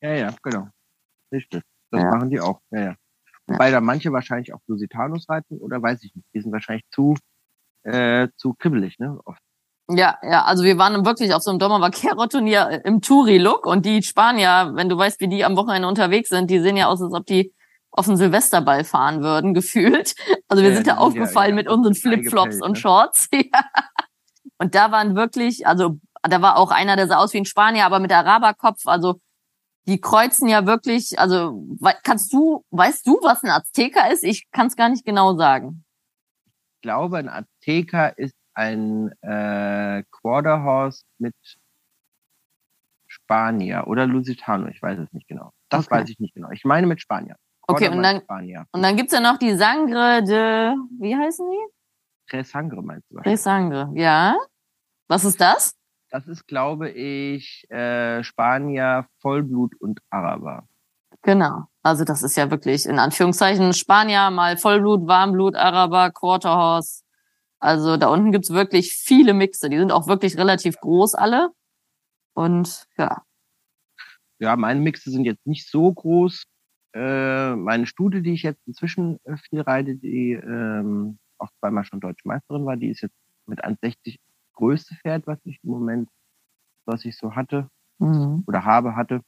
[0.00, 0.68] Ja, ja, genau.
[1.32, 1.62] Richtig.
[1.90, 2.10] Das Ja.
[2.10, 2.60] machen die auch.
[2.70, 2.94] Ja, ja.
[3.48, 6.28] Wobei da manche wahrscheinlich auch Lusitanos reiten oder weiß ich nicht.
[6.32, 7.16] Die sind wahrscheinlich zu,
[7.82, 9.18] äh, zu kribbelig, ne?
[9.24, 9.40] Oft.
[9.90, 13.66] Ja, ja, also wir waren wirklich auf so einem Doma Vaquero Turnier äh, im Touri-Look
[13.66, 16.86] und die Spanier, wenn du weißt, wie die am Wochenende unterwegs sind, die sehen ja
[16.86, 17.52] aus, als ob die
[17.98, 20.14] auf den Silvesterball fahren würden, gefühlt.
[20.48, 22.76] Also wir Ja, sind die da ja- aufgefallen ja, mit unseren Flipflops und ne?
[22.76, 23.28] Shorts.
[23.34, 23.64] Ja.
[24.60, 27.84] Und da waren wirklich, also da war auch einer, der sah aus wie ein Spanier,
[27.86, 29.20] aber mit Araberkopf, also
[29.86, 31.64] die kreuzen ja wirklich, also
[32.02, 34.24] kannst du, weißt du, was ein Azteker ist?
[34.24, 35.84] Ich kann es gar nicht genau sagen.
[36.74, 41.34] Ich glaube, ein Azteker ist ein äh, Quarter Horse mit
[43.06, 44.66] Spanier oder Lusitano.
[44.68, 45.52] Ich weiß es nicht genau.
[45.68, 46.00] Das Okay.
[46.00, 46.50] weiß ich nicht genau.
[46.50, 47.36] Ich meine mit Spanier.
[47.68, 48.22] Okay, und dann-.
[48.72, 51.72] Und dann gibt's ja noch die Sangre de, wie heißen die?
[52.30, 53.20] Tres Sangre meinst du?
[53.20, 54.36] De Sangre, ja.
[55.08, 55.74] Was ist das?
[56.10, 60.66] Das ist, glaube ich, äh, Spanier, Vollblut und Araber.
[61.22, 61.64] Genau.
[61.82, 67.02] Also das ist ja wirklich in Anführungszeichen Spanier, mal Vollblut, Warmblut, Araber, Quarter Horse.
[67.60, 69.68] Also da unten gibt's wirklich viele Mixe.
[69.68, 71.50] Die sind auch wirklich relativ groß alle.
[72.34, 73.22] Und ja.
[74.38, 76.44] Ja, meine Mixe sind jetzt nicht so groß.
[76.94, 82.00] Äh, meine Studie, die ich jetzt inzwischen äh, viel reite, die ähm, auch zweimal schon
[82.00, 83.14] deutsche Meisterin war, die ist jetzt
[83.46, 84.16] mit 1,60
[84.54, 86.08] größte Pferd, was ich im Moment,
[86.86, 87.68] was ich so hatte
[88.00, 88.44] Mhm.
[88.46, 89.22] oder habe, hatte.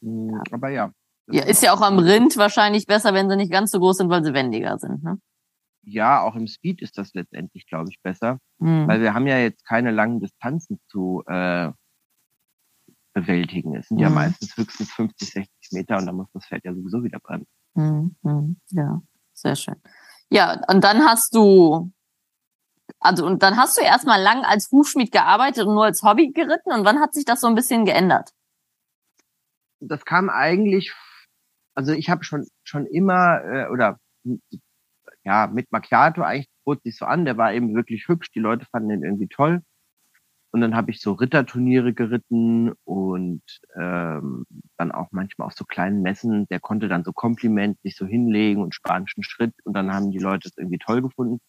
[0.00, 0.90] Mm, Aber ja.
[1.28, 4.10] Ja, ist ja auch am Rind wahrscheinlich besser, wenn sie nicht ganz so groß sind,
[4.10, 5.02] weil sie wendiger sind.
[5.02, 5.18] Ne?
[5.82, 8.38] Ja, auch im Speed ist das letztendlich, glaube ich, besser.
[8.58, 8.86] Mhm.
[8.88, 11.70] Weil wir haben ja jetzt keine langen Distanzen zu äh,
[13.16, 13.74] bewältigen.
[13.74, 14.14] Es sind ja Mhm.
[14.14, 17.46] meistens höchstens 50, 60 Meter und dann muss das Pferd ja sowieso wieder brennen.
[17.74, 18.14] Mhm.
[18.22, 18.60] Mhm.
[18.70, 19.00] Ja,
[19.32, 19.76] sehr schön.
[20.30, 21.90] Ja, und dann hast du,
[23.00, 26.72] also und dann hast du erstmal lang als Hufschmied gearbeitet und nur als Hobby geritten.
[26.72, 28.32] Und wann hat sich das so ein bisschen geändert?
[29.80, 30.92] Das kam eigentlich,
[31.74, 33.98] also ich habe schon schon immer äh, oder
[35.24, 37.24] ja mit Macchiato eigentlich bot sich so an.
[37.24, 38.30] Der war eben wirklich hübsch.
[38.32, 39.62] Die Leute fanden den irgendwie toll.
[40.56, 43.42] Und dann habe ich so Ritterturniere geritten und
[43.78, 44.46] ähm,
[44.78, 46.48] dann auch manchmal auf so kleinen Messen.
[46.48, 49.52] Der konnte dann so Kompliment sich so hinlegen und spanischen Schritt.
[49.64, 51.42] Und dann haben die Leute es irgendwie toll gefunden.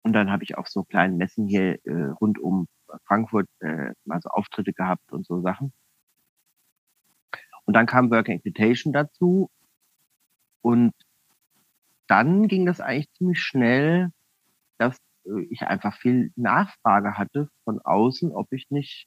[0.00, 2.68] Und dann habe ich auf so kleinen Messen hier äh, rund um
[3.04, 5.74] Frankfurt äh, mal so Auftritte gehabt und so Sachen.
[7.66, 9.50] Und dann kam Working Equitation dazu.
[10.62, 10.94] Und
[12.06, 14.08] dann ging das eigentlich ziemlich schnell,
[15.50, 19.06] ich einfach viel Nachfrage hatte von außen, ob ich nicht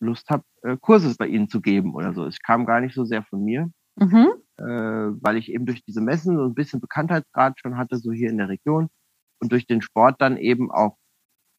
[0.00, 2.26] Lust habe, äh, Kurse bei ihnen zu geben oder so.
[2.26, 4.28] Es kam gar nicht so sehr von mir, Mhm.
[4.58, 8.28] äh, weil ich eben durch diese Messen so ein bisschen Bekanntheitsgrad schon hatte, so hier
[8.30, 8.88] in der Region.
[9.40, 10.96] Und durch den Sport dann eben auch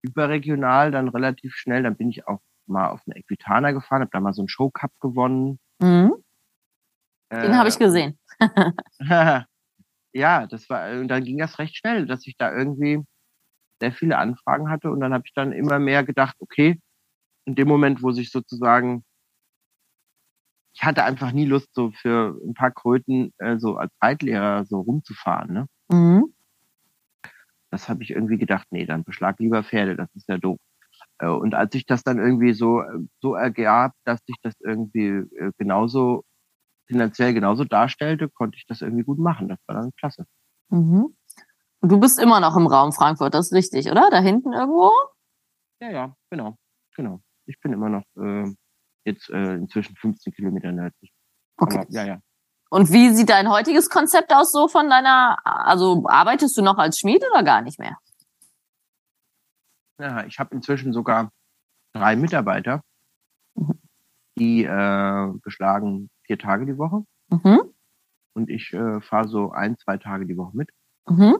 [0.01, 1.83] überregional dann relativ schnell.
[1.83, 4.91] Dann bin ich auch mal auf eine Equitana gefahren, habe da mal so einen Showcup
[4.99, 5.59] gewonnen.
[5.81, 6.13] Mhm.
[7.31, 8.19] Den Äh, habe ich gesehen.
[10.13, 13.03] ja, das war, und dann ging das recht schnell, dass ich da irgendwie
[13.79, 16.79] sehr viele Anfragen hatte und dann habe ich dann immer mehr gedacht, okay,
[17.45, 19.03] in dem Moment, wo sich sozusagen,
[20.73, 24.79] ich hatte einfach nie Lust, so für ein paar Kröten äh, so als Reitlehrer so
[24.79, 25.67] rumzufahren, ne?
[25.89, 26.33] Mhm.
[27.71, 30.57] Das habe ich irgendwie gedacht, nee, dann beschlag lieber Pferde, das ist ja doof.
[31.19, 35.07] Äh, Und als sich das dann irgendwie so, äh, so ergab, dass sich das irgendwie
[35.07, 36.23] äh, genauso
[36.87, 39.47] finanziell genauso darstellte, konnte ich das irgendwie gut machen.
[39.47, 40.25] Das war dann klasse.
[40.69, 41.15] Mhm.
[41.81, 44.09] Und du bist immer noch im Raum Frankfurt, das ist richtig, oder?
[44.09, 44.91] Da hinten irgendwo?
[45.81, 46.57] Ja, ja, genau,
[46.95, 47.21] genau.
[47.45, 48.45] Ich bin immer noch äh,
[49.05, 51.11] jetzt äh, inzwischen 15 Kilometer nördlich.
[51.57, 51.79] Okay.
[51.79, 52.19] Aber, ja, ja.
[52.71, 56.97] Und wie sieht dein heutiges Konzept aus so von deiner, also arbeitest du noch als
[56.99, 57.97] Schmied oder gar nicht mehr?
[59.97, 61.31] ja ich habe inzwischen sogar
[61.93, 62.81] drei Mitarbeiter,
[63.57, 63.79] Mhm.
[64.37, 67.73] die äh, beschlagen vier Tage die Woche Mhm.
[68.33, 70.69] und ich äh, fahre so ein, zwei Tage die Woche mit.
[71.07, 71.37] Mhm.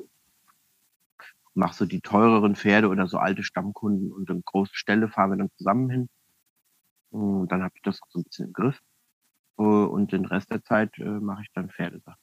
[1.56, 5.38] Mach so die teureren Pferde oder so alte Stammkunden und eine große Stelle fahren wir
[5.38, 6.10] dann zusammen hin.
[7.12, 8.80] Und dann habe ich das so ein bisschen im Griff.
[9.58, 12.20] Äh, Und den Rest der Zeit äh, mache ich dann Pferdesachen.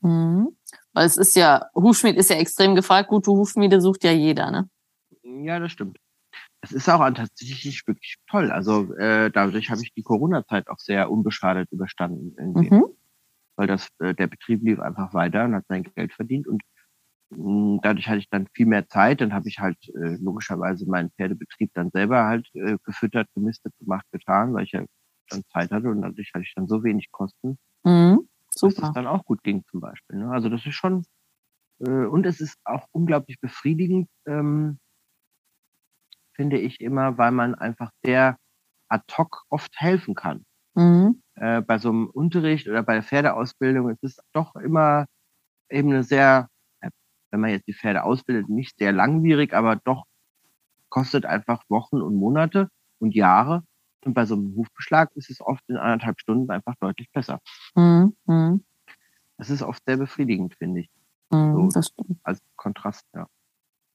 [0.00, 0.54] Mhm.
[0.92, 3.08] Weil es ist ja, Hufschmied ist ja extrem gefragt.
[3.08, 4.68] Gute Hufschmiede sucht ja jeder, ne?
[5.22, 5.98] Ja, das stimmt.
[6.60, 8.50] Es ist auch tatsächlich wirklich toll.
[8.50, 12.34] Also äh, dadurch habe ich die Corona-Zeit auch sehr unbeschadet überstanden.
[12.38, 12.74] Irgendwie.
[12.74, 12.84] Mhm.
[13.56, 16.62] Weil das, äh, der Betrieb lief einfach weiter und hat sein Geld verdient und
[17.82, 19.20] dadurch hatte ich dann viel mehr Zeit.
[19.20, 24.06] Dann habe ich halt äh, logischerweise meinen Pferdebetrieb dann selber halt äh, gefüttert, gemistet, gemacht,
[24.12, 24.84] getan, weil ich ja
[25.30, 28.28] dann Zeit hatte und dadurch hatte ich dann so wenig Kosten, mhm.
[28.50, 28.74] Super.
[28.74, 30.18] dass es dann auch gut ging zum Beispiel.
[30.18, 30.30] Ne?
[30.30, 31.04] Also das ist schon
[31.80, 34.78] äh, und es ist auch unglaublich befriedigend, ähm,
[36.34, 38.36] finde ich immer, weil man einfach sehr
[38.88, 40.44] ad hoc oft helfen kann.
[40.74, 41.22] Mhm.
[41.36, 45.06] Äh, bei so einem Unterricht oder bei der Pferdeausbildung ist es doch immer
[45.70, 46.48] eben eine sehr,
[47.34, 50.04] wenn man jetzt die Pferde ausbildet, nicht sehr langwierig, aber doch
[50.88, 52.68] kostet einfach Wochen und Monate
[53.00, 53.64] und Jahre.
[54.04, 57.40] Und bei so einem Hufbeschlag ist es oft in anderthalb Stunden einfach deutlich besser.
[57.74, 58.14] Mhm.
[58.26, 58.64] mhm.
[59.36, 60.90] Das ist oft sehr befriedigend, finde ich.
[61.30, 61.80] Mhm, so,
[62.22, 63.26] als Kontrast, ja.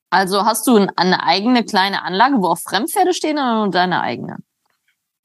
[0.09, 4.35] Also hast du eine eigene kleine Anlage, wo auch Fremdpferde stehen oder nur deine eigene?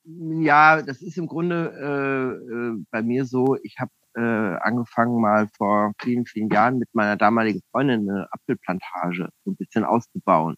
[0.04, 5.48] Ja, das ist im Grunde äh, äh, bei mir so, ich habe äh, angefangen mal
[5.56, 10.56] vor vielen, vielen Jahren mit meiner damaligen Freundin eine Apfelplantage so ein bisschen auszubauen.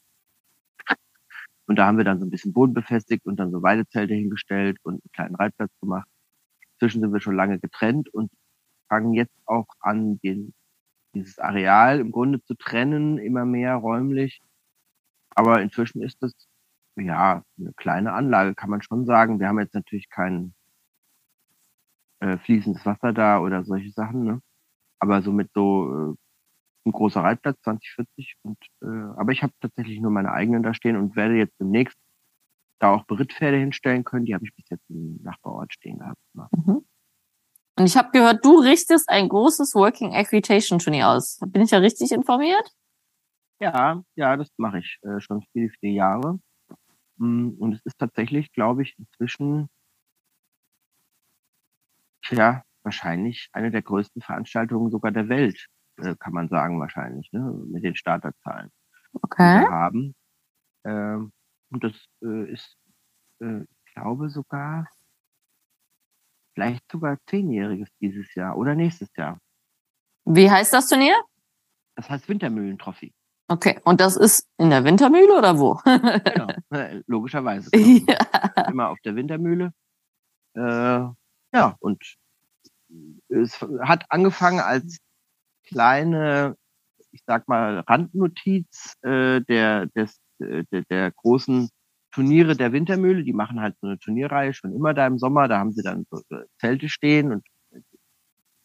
[1.66, 4.78] Und da haben wir dann so ein bisschen Boden befestigt und dann so Weidezelte hingestellt
[4.84, 6.08] und einen kleinen Reitplatz gemacht.
[6.74, 8.30] Inzwischen sind wir schon lange getrennt und
[8.88, 10.54] fangen jetzt auch an, den
[11.14, 14.42] dieses Areal im Grunde zu trennen, immer mehr räumlich.
[15.30, 16.32] Aber inzwischen ist das
[16.96, 19.40] ja eine kleine Anlage, kann man schon sagen.
[19.40, 20.54] Wir haben jetzt natürlich kein
[22.20, 24.40] äh, fließendes Wasser da oder solche Sachen, ne?
[24.98, 26.14] Aber so mit so äh,
[26.86, 28.36] ein großer Reitplatz, 2040.
[28.42, 31.98] Und, äh, aber ich habe tatsächlich nur meine eigenen da stehen und werde jetzt demnächst
[32.78, 34.26] da auch Berittpferde hinstellen können.
[34.26, 36.20] Die habe ich bis jetzt im Nachbarort stehen gehabt.
[36.34, 36.84] Mhm.
[37.78, 41.38] Und ich habe gehört, du richtest ein großes Working Equitation Turnier aus.
[41.46, 42.70] Bin ich ja richtig informiert?
[43.60, 46.38] Ja, ja, das mache ich äh, schon viele, viele Jahre.
[47.16, 49.68] Mm, und es ist tatsächlich, glaube ich, inzwischen
[52.30, 55.66] ja wahrscheinlich eine der größten Veranstaltungen sogar der Welt,
[55.98, 57.40] äh, kann man sagen wahrscheinlich, ne?
[57.66, 58.70] mit den Starterzahlen,
[59.22, 59.58] okay.
[59.58, 60.14] die wir haben.
[60.84, 61.32] Ähm,
[61.70, 62.76] und das äh, ist,
[63.40, 64.86] äh, ich glaube sogar
[66.54, 69.38] vielleicht sogar zehnjähriges dieses Jahr oder nächstes Jahr.
[70.24, 71.14] Wie heißt das Turnier?
[71.96, 73.12] Das heißt Wintermühlen-Trophy.
[73.48, 75.74] Okay, und das ist in der Wintermühle oder wo?
[75.84, 77.70] genau, äh, logischerweise.
[77.72, 78.12] Genau.
[78.12, 78.68] Ja.
[78.68, 79.72] Immer auf der Wintermühle.
[80.54, 81.06] Äh,
[81.56, 82.16] ja, und
[83.28, 84.98] es hat angefangen als
[85.64, 86.56] kleine,
[87.12, 91.70] ich sag mal, Randnotiz äh, der, des, äh, der, der großen
[92.12, 95.58] Turniere der Wintermühle, die machen halt so eine Turnierreihe schon immer da im Sommer, da
[95.58, 96.20] haben sie dann so
[96.58, 97.46] Zelte stehen und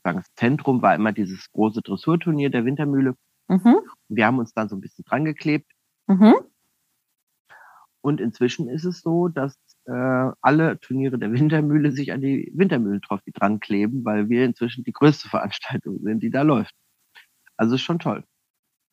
[0.04, 3.16] das Zentrum war immer dieses große Dressurturnier der Wintermühle.
[3.48, 3.78] Mhm.
[4.10, 5.72] Wir haben uns dann so ein bisschen dran geklebt.
[6.08, 6.34] Mhm.
[8.02, 13.32] Und inzwischen ist es so, dass äh, alle Turniere der Wintermühle sich an die Wintermühlentrophy
[13.32, 16.74] dran kleben, weil wir inzwischen die größte Veranstaltung sind, die da läuft.
[17.58, 18.24] Also ist schon toll.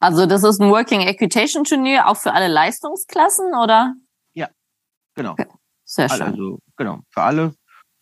[0.00, 3.94] Also das ist ein Working Equitation Turnier auch für alle Leistungsklassen, oder?
[5.18, 5.32] Genau.
[5.32, 5.46] Okay.
[5.84, 6.22] Sehr schön.
[6.22, 7.52] Also, genau, für alle.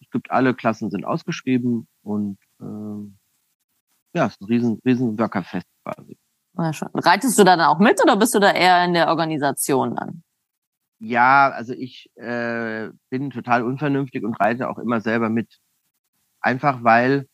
[0.02, 3.16] Es gibt alle Klassen sind ausgeschrieben und ähm,
[4.12, 6.18] ja, es ist ein riesen, riesen Workerfest quasi.
[6.58, 6.70] Ja.
[6.92, 10.24] Reitest du da dann auch mit oder bist du da eher in der Organisation dann?
[11.00, 15.58] Ja, also ich äh, bin total unvernünftig und reite auch immer selber mit.
[16.40, 17.28] Einfach weil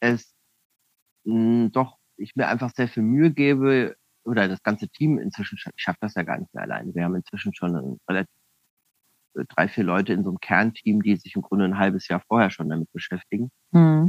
[0.00, 0.34] es
[1.24, 6.02] mh, doch ich mir einfach sehr viel Mühe gebe oder das ganze Team inzwischen schafft
[6.02, 6.94] das ja gar nicht mehr alleine.
[6.94, 8.28] Wir haben inzwischen schon relativ
[9.48, 12.50] drei, vier Leute in so einem Kernteam, die sich im Grunde ein halbes Jahr vorher
[12.50, 13.50] schon damit beschäftigen.
[13.72, 14.06] Mhm.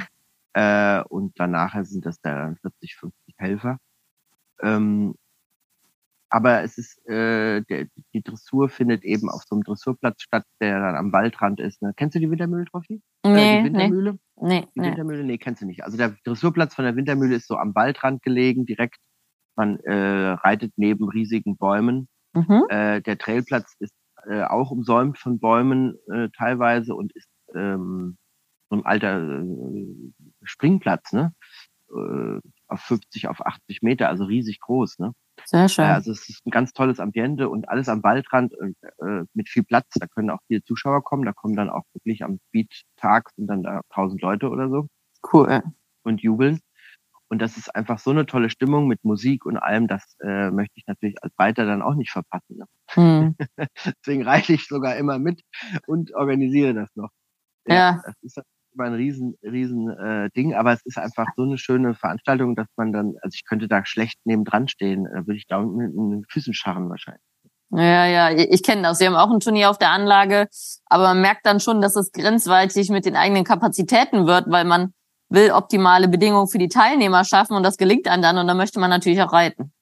[0.53, 3.77] Äh, und danach sind das dann 40, 50 Helfer.
[4.61, 5.15] Ähm,
[6.33, 10.79] aber es ist, äh, der, die Dressur findet eben auf so einem Dressurplatz statt, der
[10.79, 11.79] dann am Waldrand ist.
[11.83, 11.93] Ne?
[11.95, 13.03] Kennst du die Wintermühle-Trophy?
[13.23, 14.17] Nee, äh, die Wintermühle?
[14.41, 14.87] Nee, die nee.
[14.87, 15.23] Wintermühle?
[15.23, 15.83] Nee, kennst du nicht.
[15.83, 18.97] Also der Dressurplatz von der Wintermühle ist so am Waldrand gelegen, direkt.
[19.55, 22.09] Man äh, reitet neben riesigen Bäumen.
[22.33, 22.63] Mhm.
[22.67, 23.93] Äh, der Trailplatz ist
[24.25, 28.17] äh, auch umsäumt von Bäumen äh, teilweise und ist ähm,
[28.71, 29.85] so ein alter äh,
[30.41, 31.35] Springplatz, ne?
[31.91, 32.39] Äh,
[32.73, 35.13] auf 50, auf 80 Meter, also riesig groß, ne?
[35.45, 35.85] Sehr schön.
[35.85, 39.87] also es ist ein ganz tolles Ambiente und alles am Waldrand äh, mit viel Platz.
[39.95, 41.25] Da können auch viele Zuschauer kommen.
[41.25, 44.87] Da kommen dann auch wirklich am Beat-Tag sind dann da tausend Leute oder so.
[45.31, 45.63] Cool.
[46.03, 46.59] Und jubeln.
[47.29, 50.73] Und das ist einfach so eine tolle Stimmung mit Musik und allem, das äh, möchte
[50.75, 52.57] ich natürlich als Reiter dann auch nicht verpassen.
[52.57, 52.65] Ne?
[52.91, 53.35] Hm.
[54.05, 55.41] Deswegen reite ich sogar immer mit
[55.87, 57.09] und organisiere das noch.
[57.65, 57.75] Ja.
[57.75, 58.01] ja.
[58.05, 58.41] Das ist
[58.73, 62.67] immer ein riesen, riesen äh, Ding, aber es ist einfach so eine schöne Veranstaltung, dass
[62.75, 65.93] man dann, also ich könnte da schlecht neben dran stehen, da würde ich da mit
[65.93, 67.23] den Füßen scharren wahrscheinlich.
[67.75, 68.99] Ja, ja, ich kenne das.
[68.99, 70.47] Wir haben auch ein Turnier auf der Anlage,
[70.85, 74.93] aber man merkt dann schon, dass es grenzweitig mit den eigenen Kapazitäten wird, weil man
[75.29, 78.79] will optimale Bedingungen für die Teilnehmer schaffen und das gelingt einem dann und dann möchte
[78.79, 79.73] man natürlich auch reiten.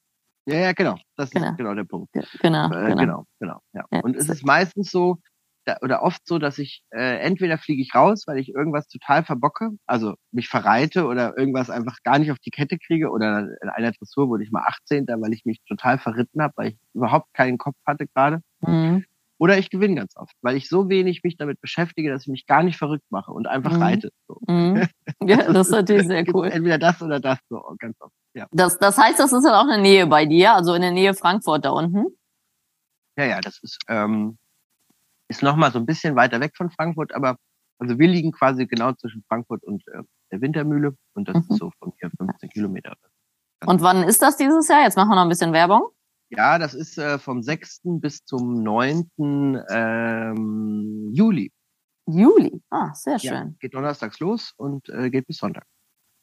[0.46, 0.96] Ja, ja, genau.
[1.16, 1.50] Das genau.
[1.50, 2.10] ist genau der Punkt.
[2.40, 2.96] Genau, äh, genau.
[2.96, 3.58] genau, genau.
[3.74, 3.84] Ja.
[3.90, 4.00] ja.
[4.00, 5.18] Und es ist meistens so,
[5.64, 9.24] da, oder oft so, dass ich äh, entweder fliege ich raus, weil ich irgendwas total
[9.24, 13.68] verbocke, also mich verreite oder irgendwas einfach gar nicht auf die Kette kriege oder in
[13.68, 15.06] einer Dressur wurde ich mal 18.
[15.06, 18.40] weil ich mich total verritten habe, weil ich überhaupt keinen Kopf hatte gerade.
[18.60, 19.04] Mhm.
[19.38, 22.46] Oder ich gewinne ganz oft, weil ich so wenig mich damit beschäftige, dass ich mich
[22.46, 23.82] gar nicht verrückt mache und einfach mhm.
[23.82, 24.10] reite.
[24.28, 24.38] So.
[24.46, 24.86] Mhm.
[25.24, 26.48] Ja, das ist natürlich sehr cool.
[26.48, 28.14] Entweder das oder das, so ganz oft.
[28.34, 28.46] Ja.
[28.50, 30.90] Das, das heißt, das ist dann auch in der Nähe bei dir, also in der
[30.90, 32.06] Nähe Frankfurt da unten?
[33.16, 34.38] Ja, ja, das ist, ähm,
[35.32, 37.36] ist nochmal so ein bisschen weiter weg von Frankfurt, aber
[37.78, 41.46] also wir liegen quasi genau zwischen Frankfurt und äh, der Wintermühle und das mhm.
[41.48, 42.94] ist so von hier 15 Kilometer.
[43.66, 44.82] Und wann ist das dieses Jahr?
[44.82, 45.88] Jetzt machen wir noch ein bisschen Werbung.
[46.30, 47.80] Ja, das ist äh, vom 6.
[48.00, 49.10] bis zum 9.
[49.70, 51.52] Ähm, Juli.
[52.06, 53.32] Juli, ah, sehr schön.
[53.32, 55.66] Ja, geht donnerstags los und äh, geht bis Sonntag.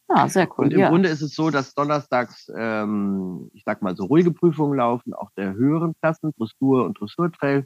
[0.08, 0.66] Ah, sehr cool.
[0.66, 0.90] Und im ja.
[0.90, 5.30] Grunde ist es so, dass donnerstags, ähm, ich sag mal, so ruhige Prüfungen laufen, auch
[5.38, 7.66] der höheren Klassen, Dressur und Dressurtrail.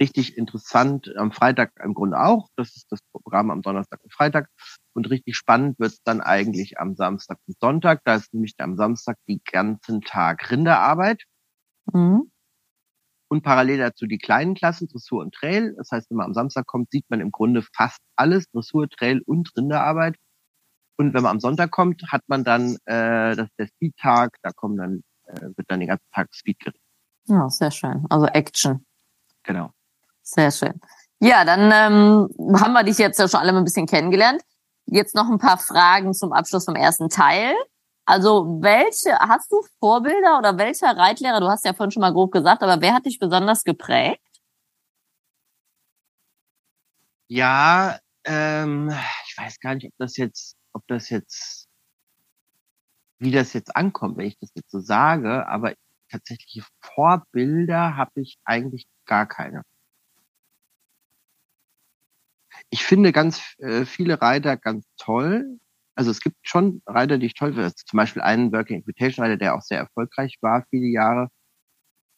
[0.00, 2.48] Richtig interessant am Freitag im Grunde auch.
[2.56, 4.48] Das ist das Programm am Donnerstag und Freitag.
[4.94, 8.00] Und richtig spannend wird es dann eigentlich am Samstag und Sonntag.
[8.04, 11.24] Da ist nämlich am Samstag die ganzen Tag Rinderarbeit.
[11.92, 12.30] Mhm.
[13.28, 15.74] Und parallel dazu die kleinen Klassen, Dressur und Trail.
[15.76, 19.20] Das heißt, wenn man am Samstag kommt, sieht man im Grunde fast alles, Dressur, Trail
[19.26, 20.16] und Rinderarbeit.
[20.96, 24.76] Und wenn man am Sonntag kommt, hat man dann, äh, das der Speed-Tag, da kommen
[24.76, 26.84] dann, äh, wird dann den ganzen Tag Speed geritten.
[27.26, 28.06] Ja, sehr schön.
[28.10, 28.84] Also Action.
[29.44, 29.72] Genau.
[30.32, 30.80] Sehr schön.
[31.18, 34.42] Ja, dann ähm, haben wir dich jetzt ja schon alle ein bisschen kennengelernt.
[34.86, 37.54] Jetzt noch ein paar Fragen zum Abschluss vom ersten Teil.
[38.06, 42.30] Also welche, hast du Vorbilder oder welcher Reitlehrer, du hast ja vorhin schon mal grob
[42.30, 44.20] gesagt, aber wer hat dich besonders geprägt?
[47.28, 48.92] Ja, ähm,
[49.26, 51.66] ich weiß gar nicht, ob das jetzt, ob das jetzt,
[53.18, 55.74] wie das jetzt ankommt, wenn ich das jetzt so sage, aber
[56.08, 59.62] tatsächliche Vorbilder habe ich eigentlich gar keine
[62.70, 65.58] ich finde ganz äh, viele Reiter ganz toll.
[65.96, 67.74] Also es gibt schon Reiter, die ich toll finde.
[67.74, 71.28] Zum Beispiel einen Working Equitation Reiter, der auch sehr erfolgreich war, viele Jahre.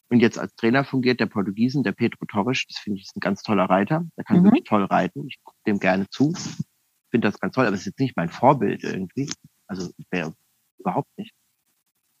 [0.09, 2.65] Und jetzt als Trainer fungiert, der Portugiesen, der Pedro Torres.
[2.69, 4.05] Das finde ich ist ein ganz toller Reiter.
[4.15, 4.45] Der kann mhm.
[4.45, 5.27] wirklich toll reiten.
[5.27, 6.33] Ich gucke dem gerne zu.
[7.09, 9.31] Finde das ganz toll, aber es ist jetzt nicht mein Vorbild irgendwie.
[9.67, 10.35] Also wäre
[10.77, 11.33] überhaupt nicht.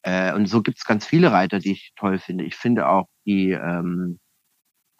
[0.01, 2.45] Äh, und so gibt es ganz viele Reiter, die ich toll finde.
[2.45, 4.19] Ich finde auch die ähm,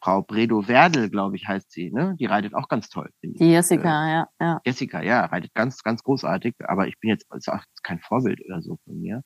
[0.04, 2.14] Frau Bredo Werdel, glaube ich, heißt sie, ne?
[2.20, 3.10] Die reitet auch ganz toll.
[3.22, 4.62] Die Jessica, äh, ja, ja.
[4.66, 8.62] Jessica, ja, reitet ganz, ganz großartig, aber ich bin jetzt ist auch kein Vorbild oder
[8.62, 9.22] so von mir.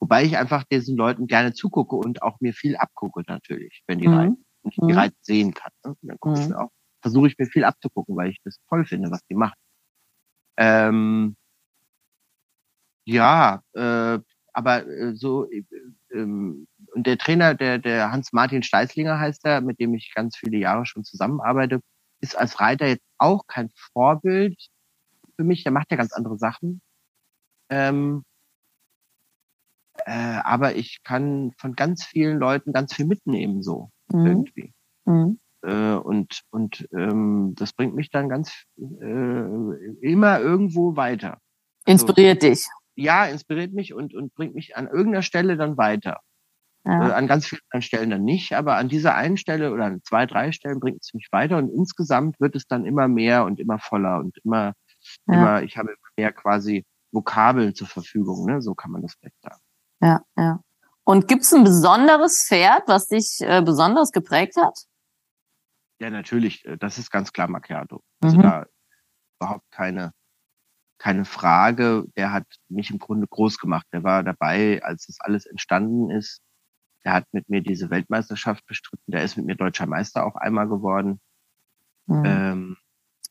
[0.00, 4.08] Wobei ich einfach diesen Leuten gerne zugucke und auch mir viel abgucke natürlich, wenn die
[4.08, 4.14] mhm.
[4.14, 4.44] reiten.
[4.62, 4.98] Und ich die mhm.
[4.98, 5.70] reiten sehen kann.
[5.84, 5.94] Ne?
[6.02, 6.46] Dann gucke mhm.
[6.46, 9.56] ich auch, versuche ich mir viel abzugucken, weil ich das toll finde, was die macht.
[10.56, 11.36] Ähm,
[13.04, 14.18] ja, äh,
[14.52, 15.62] aber äh, so äh,
[16.12, 16.66] ähm,
[16.98, 20.84] und der Trainer, der, der Hans-Martin Steißlinger heißt er, mit dem ich ganz viele Jahre
[20.84, 21.80] schon zusammenarbeite,
[22.20, 24.60] ist als Reiter jetzt auch kein Vorbild
[25.36, 25.62] für mich.
[25.62, 26.80] Der macht ja ganz andere Sachen.
[27.70, 28.24] Ähm,
[30.06, 34.26] äh, aber ich kann von ganz vielen Leuten ganz viel mitnehmen, so mhm.
[34.26, 34.72] irgendwie.
[35.04, 35.38] Mhm.
[35.62, 41.38] Äh, und und ähm, das bringt mich dann ganz äh, immer irgendwo weiter.
[41.86, 42.66] Inspiriert also, dich
[42.98, 46.20] ja, inspiriert mich und, und bringt mich an irgendeiner Stelle dann weiter.
[46.84, 47.08] Ja.
[47.08, 50.26] Äh, an ganz vielen Stellen dann nicht, aber an dieser einen Stelle oder an zwei,
[50.26, 53.78] drei Stellen bringt es mich weiter und insgesamt wird es dann immer mehr und immer
[53.78, 54.74] voller und immer,
[55.26, 55.34] ja.
[55.34, 58.62] immer, ich habe mehr quasi Vokabeln zur Verfügung, ne?
[58.62, 59.60] So kann man das vielleicht sagen.
[60.00, 60.60] Ja, ja.
[61.04, 64.78] Und gibt's ein besonderes Pferd, was dich äh, besonders geprägt hat?
[66.00, 66.64] Ja, natürlich.
[66.64, 68.02] Äh, das ist ganz klar Macchiato.
[68.20, 68.42] Also mhm.
[68.42, 68.66] da
[69.40, 70.12] überhaupt keine
[70.98, 73.86] keine Frage, der hat mich im Grunde groß gemacht.
[73.92, 76.42] Der war dabei, als das alles entstanden ist.
[77.08, 79.12] Der hat mit mir diese Weltmeisterschaft bestritten.
[79.12, 81.22] Der ist mit mir deutscher Meister auch einmal geworden.
[82.04, 82.22] Mhm.
[82.26, 82.76] Ähm,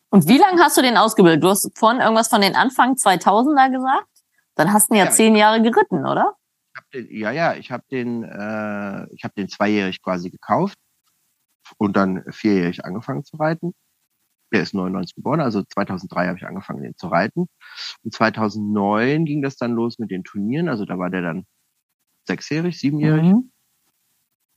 [0.09, 1.43] und wie lange hast du den ausgebildet?
[1.43, 4.09] Du hast vorhin irgendwas von den Anfang 2000er gesagt.
[4.55, 6.33] Dann hast du ihn ja, ja zehn Jahre geritten, oder?
[6.91, 10.79] Den, ja, ja, ich habe den, äh, ich habe den zweijährig quasi gekauft
[11.77, 13.75] und dann vierjährig angefangen zu reiten.
[14.51, 17.47] Der ist 99 geboren, also 2003 habe ich angefangen, den zu reiten.
[18.01, 21.45] Und 2009 ging das dann los mit den Turnieren, also da war der dann
[22.25, 23.33] sechsjährig, siebenjährig.
[23.33, 23.51] Mhm.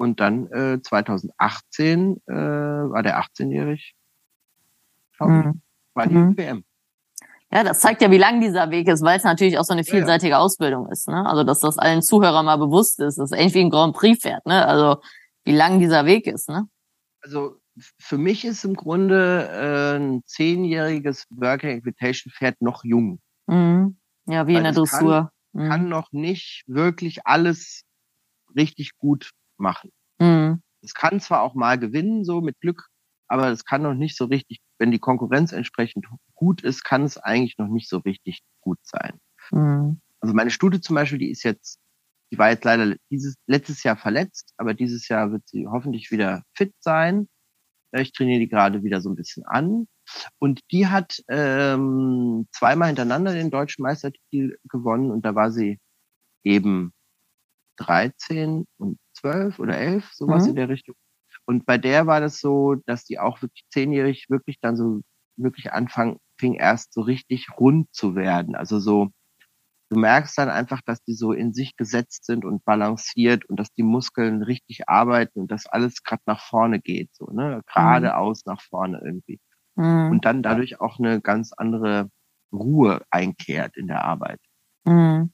[0.00, 3.94] Und dann äh, 2018 äh, war der 18-jährig.
[5.18, 5.60] Mhm.
[5.92, 6.38] Quali mhm.
[6.38, 6.64] WM.
[7.52, 9.84] Ja, das zeigt ja, wie lang dieser Weg ist, weil es natürlich auch so eine
[9.84, 10.42] vielseitige ja, ja.
[10.42, 11.06] Ausbildung ist.
[11.06, 11.26] Ne?
[11.26, 13.18] Also, dass das allen Zuhörern mal bewusst ist.
[13.18, 14.46] Das ist ähnlich wie ein Grand Prix fährt.
[14.46, 14.64] Ne?
[14.66, 15.02] Also,
[15.44, 16.48] wie lang dieser Weg ist.
[16.48, 16.66] Ne?
[17.20, 17.60] Also,
[17.98, 23.20] für mich ist im Grunde äh, ein zehnjähriges Working Equitation Pferd noch jung.
[23.48, 23.98] Mhm.
[24.24, 25.30] Ja, wie weil in der Dressur.
[25.52, 25.68] Kann, mhm.
[25.68, 27.82] kann noch nicht wirklich alles
[28.56, 29.90] richtig gut machen.
[30.18, 30.62] Mhm.
[30.82, 32.88] Es kann zwar auch mal gewinnen, so mit Glück,
[33.28, 37.16] aber es kann noch nicht so richtig, wenn die Konkurrenz entsprechend gut ist, kann es
[37.16, 39.20] eigentlich noch nicht so richtig gut sein.
[39.52, 40.00] Mhm.
[40.20, 41.78] Also meine Stute zum Beispiel, die ist jetzt,
[42.32, 46.42] die war jetzt leider dieses letztes Jahr verletzt, aber dieses Jahr wird sie hoffentlich wieder
[46.56, 47.28] fit sein.
[47.92, 49.86] Ich trainiere die gerade wieder so ein bisschen an.
[50.38, 55.78] Und die hat ähm, zweimal hintereinander den deutschen Meistertitel gewonnen und da war sie
[56.44, 56.92] eben
[57.80, 60.50] 13 und 12 oder 11, sowas mhm.
[60.50, 60.94] in der Richtung.
[61.46, 65.00] Und bei der war das so, dass die auch wirklich zehnjährig wirklich dann so
[65.36, 68.54] wirklich anfangen, fing erst so richtig rund zu werden.
[68.54, 69.08] Also so,
[69.90, 73.72] du merkst dann einfach, dass die so in sich gesetzt sind und balanciert und dass
[73.72, 78.52] die Muskeln richtig arbeiten und dass alles gerade nach vorne geht, so, ne, geradeaus mhm.
[78.52, 79.40] nach vorne irgendwie.
[79.76, 80.10] Mhm.
[80.10, 82.10] Und dann dadurch auch eine ganz andere
[82.52, 84.40] Ruhe einkehrt in der Arbeit.
[84.84, 85.32] Mhm.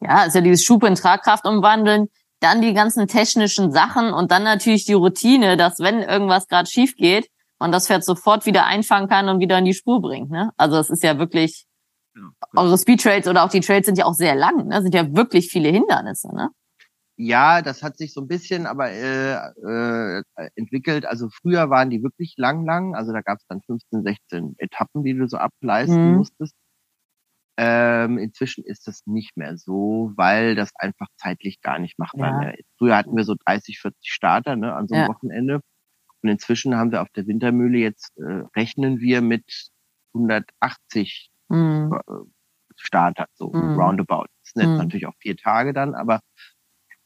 [0.00, 2.08] Ja, ist ja dieses Schub in Tragkraft umwandeln
[2.40, 6.94] dann die ganzen technischen Sachen und dann natürlich die Routine, dass wenn irgendwas gerade schief
[6.96, 7.28] geht,
[7.58, 10.30] man das Pferd sofort wieder einfangen kann und wieder in die Spur bringt.
[10.30, 10.50] Ne?
[10.56, 11.66] Also es ist ja wirklich,
[12.14, 12.22] ja,
[12.54, 14.82] eure Speed Trails oder auch die Trails sind ja auch sehr lang, ne?
[14.82, 16.34] sind ja wirklich viele Hindernisse.
[16.34, 16.50] Ne?
[17.18, 20.22] Ja, das hat sich so ein bisschen aber äh, äh,
[20.54, 21.06] entwickelt.
[21.06, 22.94] Also früher waren die wirklich lang, lang.
[22.94, 26.16] Also da gab es dann 15, 16 Etappen, die du so ableisten mhm.
[26.18, 26.54] musstest.
[27.58, 32.38] Ähm, inzwischen ist das nicht mehr so, weil das einfach zeitlich gar nicht machbar ja.
[32.38, 32.68] mehr ist.
[32.76, 35.08] Früher hatten wir so 30, 40 Starter ne, an so einem ja.
[35.08, 35.60] Wochenende.
[36.22, 39.70] Und inzwischen haben wir auf der Wintermühle jetzt, äh, rechnen wir mit
[40.14, 41.98] 180 mhm.
[42.06, 42.12] Äh,
[42.76, 43.80] Starter, so mhm.
[43.80, 44.26] roundabout.
[44.42, 44.78] Das sind jetzt mhm.
[44.78, 46.20] natürlich auch vier Tage dann, aber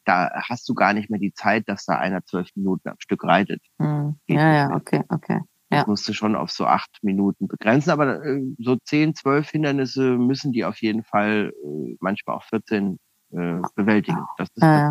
[0.04, 3.22] da hast du gar nicht mehr die Zeit, dass da einer zwölf Minuten am Stück
[3.22, 3.62] reitet.
[3.78, 4.18] Mhm.
[4.26, 5.40] Ja, ja, okay, okay.
[5.72, 5.84] Ja.
[5.86, 10.52] Musst du schon auf so acht Minuten begrenzen, aber äh, so zehn, zwölf Hindernisse müssen
[10.52, 12.98] die auf jeden Fall äh, manchmal auch 14
[13.30, 14.26] äh, bewältigen.
[14.36, 14.90] Das ist, äh,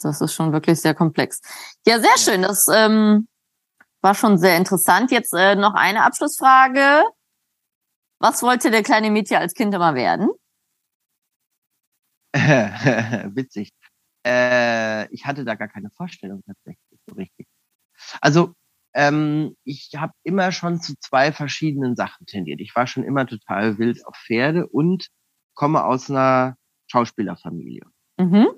[0.00, 1.40] das ist schon wirklich sehr komplex.
[1.86, 2.42] Ja, sehr schön.
[2.42, 3.26] Das ähm,
[4.02, 5.10] war schon sehr interessant.
[5.10, 7.04] Jetzt äh, noch eine Abschlussfrage.
[8.18, 10.28] Was wollte der kleine Mädchen als Kind immer werden?
[13.34, 13.72] Witzig.
[14.26, 17.46] Äh, ich hatte da gar keine Vorstellung tatsächlich so richtig.
[18.20, 18.54] Also
[18.94, 22.60] ähm, ich habe immer schon zu zwei verschiedenen Sachen tendiert.
[22.60, 25.08] Ich war schon immer total wild auf Pferde und
[25.54, 27.82] komme aus einer Schauspielerfamilie.
[28.18, 28.48] Mhm.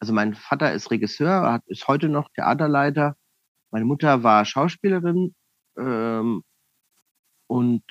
[0.00, 3.16] Also mein Vater ist Regisseur, hat, ist heute noch Theaterleiter.
[3.70, 5.34] Meine Mutter war Schauspielerin
[5.76, 6.42] ähm,
[7.46, 7.84] und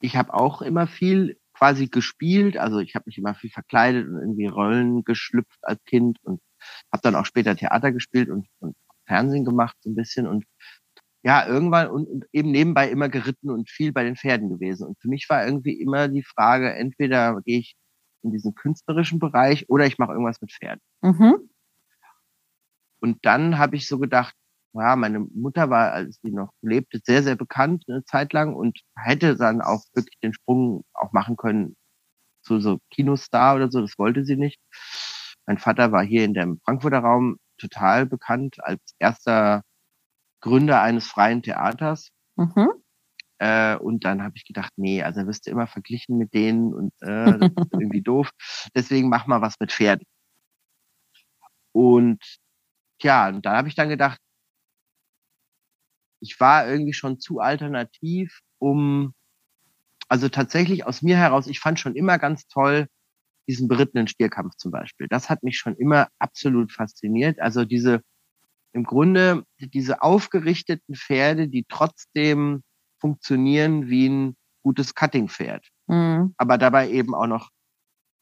[0.00, 2.56] ich habe auch immer viel quasi gespielt.
[2.56, 6.40] Also ich habe mich immer viel verkleidet und irgendwie Rollen geschlüpft als Kind und
[6.92, 8.76] habe dann auch später Theater gespielt und, und
[9.06, 10.44] Fernsehen gemacht, so ein bisschen und
[11.24, 14.88] ja, irgendwann und, und eben nebenbei immer geritten und viel bei den Pferden gewesen.
[14.88, 17.76] Und für mich war irgendwie immer die Frage, entweder gehe ich
[18.22, 20.82] in diesen künstlerischen Bereich oder ich mache irgendwas mit Pferden.
[21.00, 21.48] Mhm.
[23.00, 24.34] Und dann habe ich so gedacht,
[24.74, 28.80] ja, meine Mutter war, als sie noch lebte, sehr, sehr bekannt eine Zeit lang und
[28.96, 31.76] hätte dann auch wirklich den Sprung auch machen können
[32.42, 33.80] zu so Kinostar oder so.
[33.80, 34.60] Das wollte sie nicht.
[35.46, 39.62] Mein Vater war hier in dem Frankfurter Raum total bekannt als erster
[40.40, 42.10] Gründer eines freien Theaters.
[42.36, 42.70] Mhm.
[43.38, 46.92] Äh, und dann habe ich gedacht, nee, also wirst du immer verglichen mit denen und
[47.00, 48.30] äh, das ist irgendwie doof.
[48.74, 50.06] Deswegen mach mal was mit Pferden.
[51.72, 52.22] Und
[53.00, 54.18] ja, und dann habe ich dann gedacht,
[56.20, 59.12] ich war irgendwie schon zu alternativ, um
[60.08, 62.86] also tatsächlich aus mir heraus, ich fand schon immer ganz toll,
[63.48, 65.08] diesen berittenen Stierkampf zum Beispiel.
[65.08, 67.40] Das hat mich schon immer absolut fasziniert.
[67.40, 68.02] Also diese,
[68.72, 72.62] im Grunde, diese aufgerichteten Pferde, die trotzdem
[73.00, 75.66] funktionieren wie ein gutes Cuttingpferd.
[75.88, 76.34] Mhm.
[76.36, 77.50] Aber dabei eben auch noch,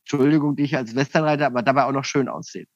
[0.05, 2.67] Entschuldigung, die ich als Westernreiter, aber dabei auch noch schön aussehen.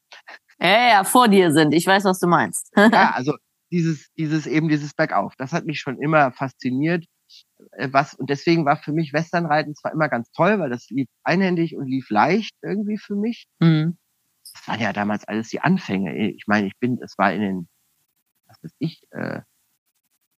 [0.61, 1.72] Ja, ja, vor dir sind.
[1.72, 2.70] Ich weiß, was du meinst.
[2.76, 3.34] ja, also
[3.72, 7.05] dieses, dieses eben dieses Bergauf, das hat mich schon immer fasziniert.
[7.72, 11.08] Äh, was, und deswegen war für mich Westernreiten zwar immer ganz toll, weil das lief
[11.22, 13.46] einhändig und lief leicht irgendwie für mich.
[13.60, 13.96] Mhm.
[14.52, 16.16] Das waren ja damals alles die Anfänge.
[16.28, 17.68] Ich meine, ich bin, es war in den,
[18.46, 19.40] was weiß ich, äh,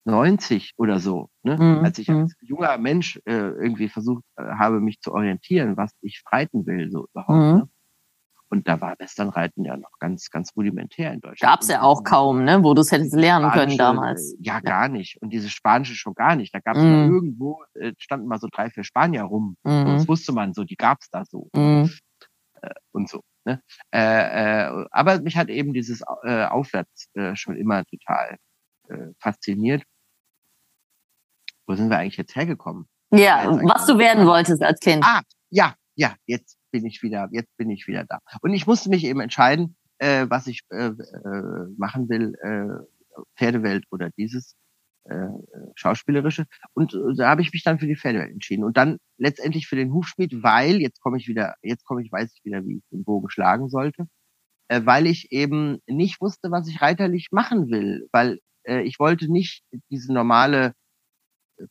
[0.05, 1.57] 90 oder so, ne?
[1.57, 1.84] Mhm.
[1.84, 2.47] als ich als mhm.
[2.47, 7.07] junger Mensch äh, irgendwie versucht äh, habe, mich zu orientieren, was ich reiten will, so
[7.11, 7.39] überhaupt.
[7.39, 7.59] Mhm.
[7.59, 7.69] Ne?
[8.50, 11.52] Und da war Westernreiten ja noch ganz, ganz rudimentär in Deutschland.
[11.52, 14.36] Gab's ja auch kaum, ne, wo du es hättest lernen können damals.
[14.39, 15.20] Ja, gar nicht.
[15.22, 16.54] Und dieses Spanische schon gar nicht.
[16.54, 16.91] Da gab es Mhm.
[16.91, 19.58] mal irgendwo, äh, standen mal so drei, vier Spanier rum.
[19.64, 19.93] Und Mhm.
[19.96, 21.89] das wusste man so, die gab's da so Mhm.
[22.91, 23.22] und so.
[23.46, 23.62] Ne?
[23.91, 28.38] Äh, äh, aber mich hat eben dieses äh, Aufwärts äh, schon immer total
[28.89, 29.84] äh, fasziniert.
[31.68, 32.88] Wo sind wir eigentlich jetzt hergekommen?
[33.12, 35.04] Ja, was du werden wolltest als Kind.
[35.06, 38.19] Ah, ja, ja, jetzt bin ich wieder, jetzt bin ich wieder da.
[38.41, 43.86] Und ich musste mich eben entscheiden, äh, was ich äh, äh, machen will, äh, Pferdewelt
[43.91, 44.55] oder dieses
[45.05, 45.30] äh,
[45.76, 46.45] schauspielerische.
[46.73, 49.78] Und äh, da habe ich mich dann für die Pferdewelt entschieden und dann letztendlich für
[49.78, 52.84] den Hufschmied, weil jetzt komme ich wieder, jetzt komme ich, weiß ich wieder, wie ich
[52.91, 54.07] den Bogen schlagen sollte,
[54.67, 59.32] äh, weil ich eben nicht wusste, was ich reiterlich machen will, weil äh, ich wollte
[59.32, 60.73] nicht diese normale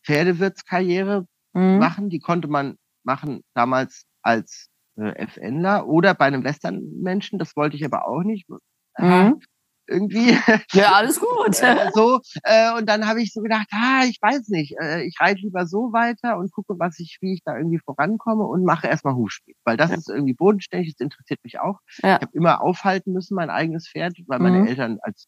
[0.04, 1.78] Pferdewirtskarriere Mhm.
[1.78, 2.10] machen.
[2.10, 7.38] Die konnte man machen damals als äh, FNler oder bei einem Western-Menschen.
[7.38, 8.46] Das wollte ich aber auch nicht.
[8.94, 9.40] Ah, Mhm.
[9.86, 10.28] Irgendwie
[10.72, 11.60] Ja, alles gut.
[11.62, 12.20] äh, so.
[12.42, 15.66] Äh, und dann habe ich so gedacht, ah, ich weiß nicht, äh, ich reite lieber
[15.66, 19.54] so weiter und gucke, was ich, wie ich da irgendwie vorankomme und mache erstmal Hufspiel.
[19.64, 19.96] Weil das Ja.
[19.98, 21.80] ist irgendwie bodenständig, das interessiert mich auch.
[22.02, 22.16] Ja.
[22.16, 24.66] Ich habe immer aufhalten müssen, mein eigenes Pferd, weil meine Mhm.
[24.68, 25.26] Eltern als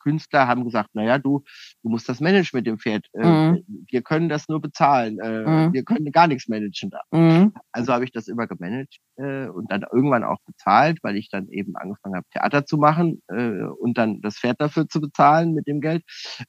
[0.00, 1.44] Künstler haben gesagt, naja, du,
[1.82, 3.06] du musst das managen mit dem Pferd.
[3.12, 3.64] Äh, Mhm.
[3.88, 5.18] Wir können das nur bezahlen.
[5.20, 5.72] Äh, Mhm.
[5.72, 7.00] Wir können gar nichts managen da.
[7.12, 7.54] Mhm.
[7.72, 11.48] Also habe ich das immer gemanagt äh, und dann irgendwann auch bezahlt, weil ich dann
[11.48, 15.66] eben angefangen habe, Theater zu machen äh, und dann das Pferd dafür zu bezahlen mit
[15.68, 16.02] dem Geld.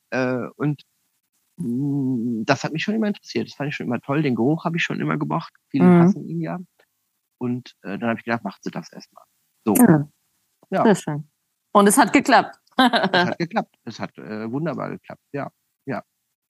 [0.09, 0.81] Äh, und
[1.57, 3.47] mh, das hat mich schon immer interessiert.
[3.47, 4.21] Das fand ich schon immer toll.
[4.21, 5.53] Den Geruch habe ich schon immer gemocht.
[5.69, 5.99] Viele Mhm.
[6.01, 6.59] hassen ihn ja.
[7.39, 9.23] Und äh, dann habe ich gedacht, macht sie das erstmal.
[9.65, 10.07] So, Ja.
[10.69, 10.83] Ja.
[10.83, 11.29] Sehr schön.
[11.73, 12.55] Und es hat geklappt.
[12.89, 13.75] Das hat geklappt.
[13.85, 15.21] Es hat äh, wunderbar geklappt.
[15.33, 15.49] Ja.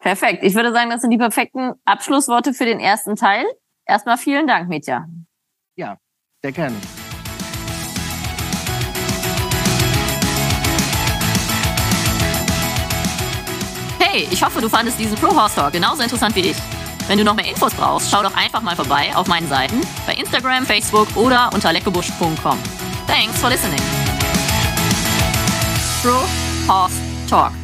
[0.02, 0.44] Perfekt.
[0.44, 3.46] Ich würde sagen, das sind die perfekten Abschlussworte für den ersten Teil.
[3.86, 5.08] Erstmal vielen Dank, Mitya.
[6.44, 6.76] Sehr gerne.
[14.00, 16.58] Hey, ich hoffe, du fandest diesen Pro Horse Talk genauso interessant wie ich.
[17.08, 20.14] Wenn du noch mehr Infos brauchst, schau doch einfach mal vorbei auf meinen Seiten bei
[20.16, 22.58] Instagram, Facebook oder unter leckebusch.com.
[23.08, 24.01] Thanks for listening.
[26.02, 26.18] Pro
[26.66, 27.61] Horse Talk.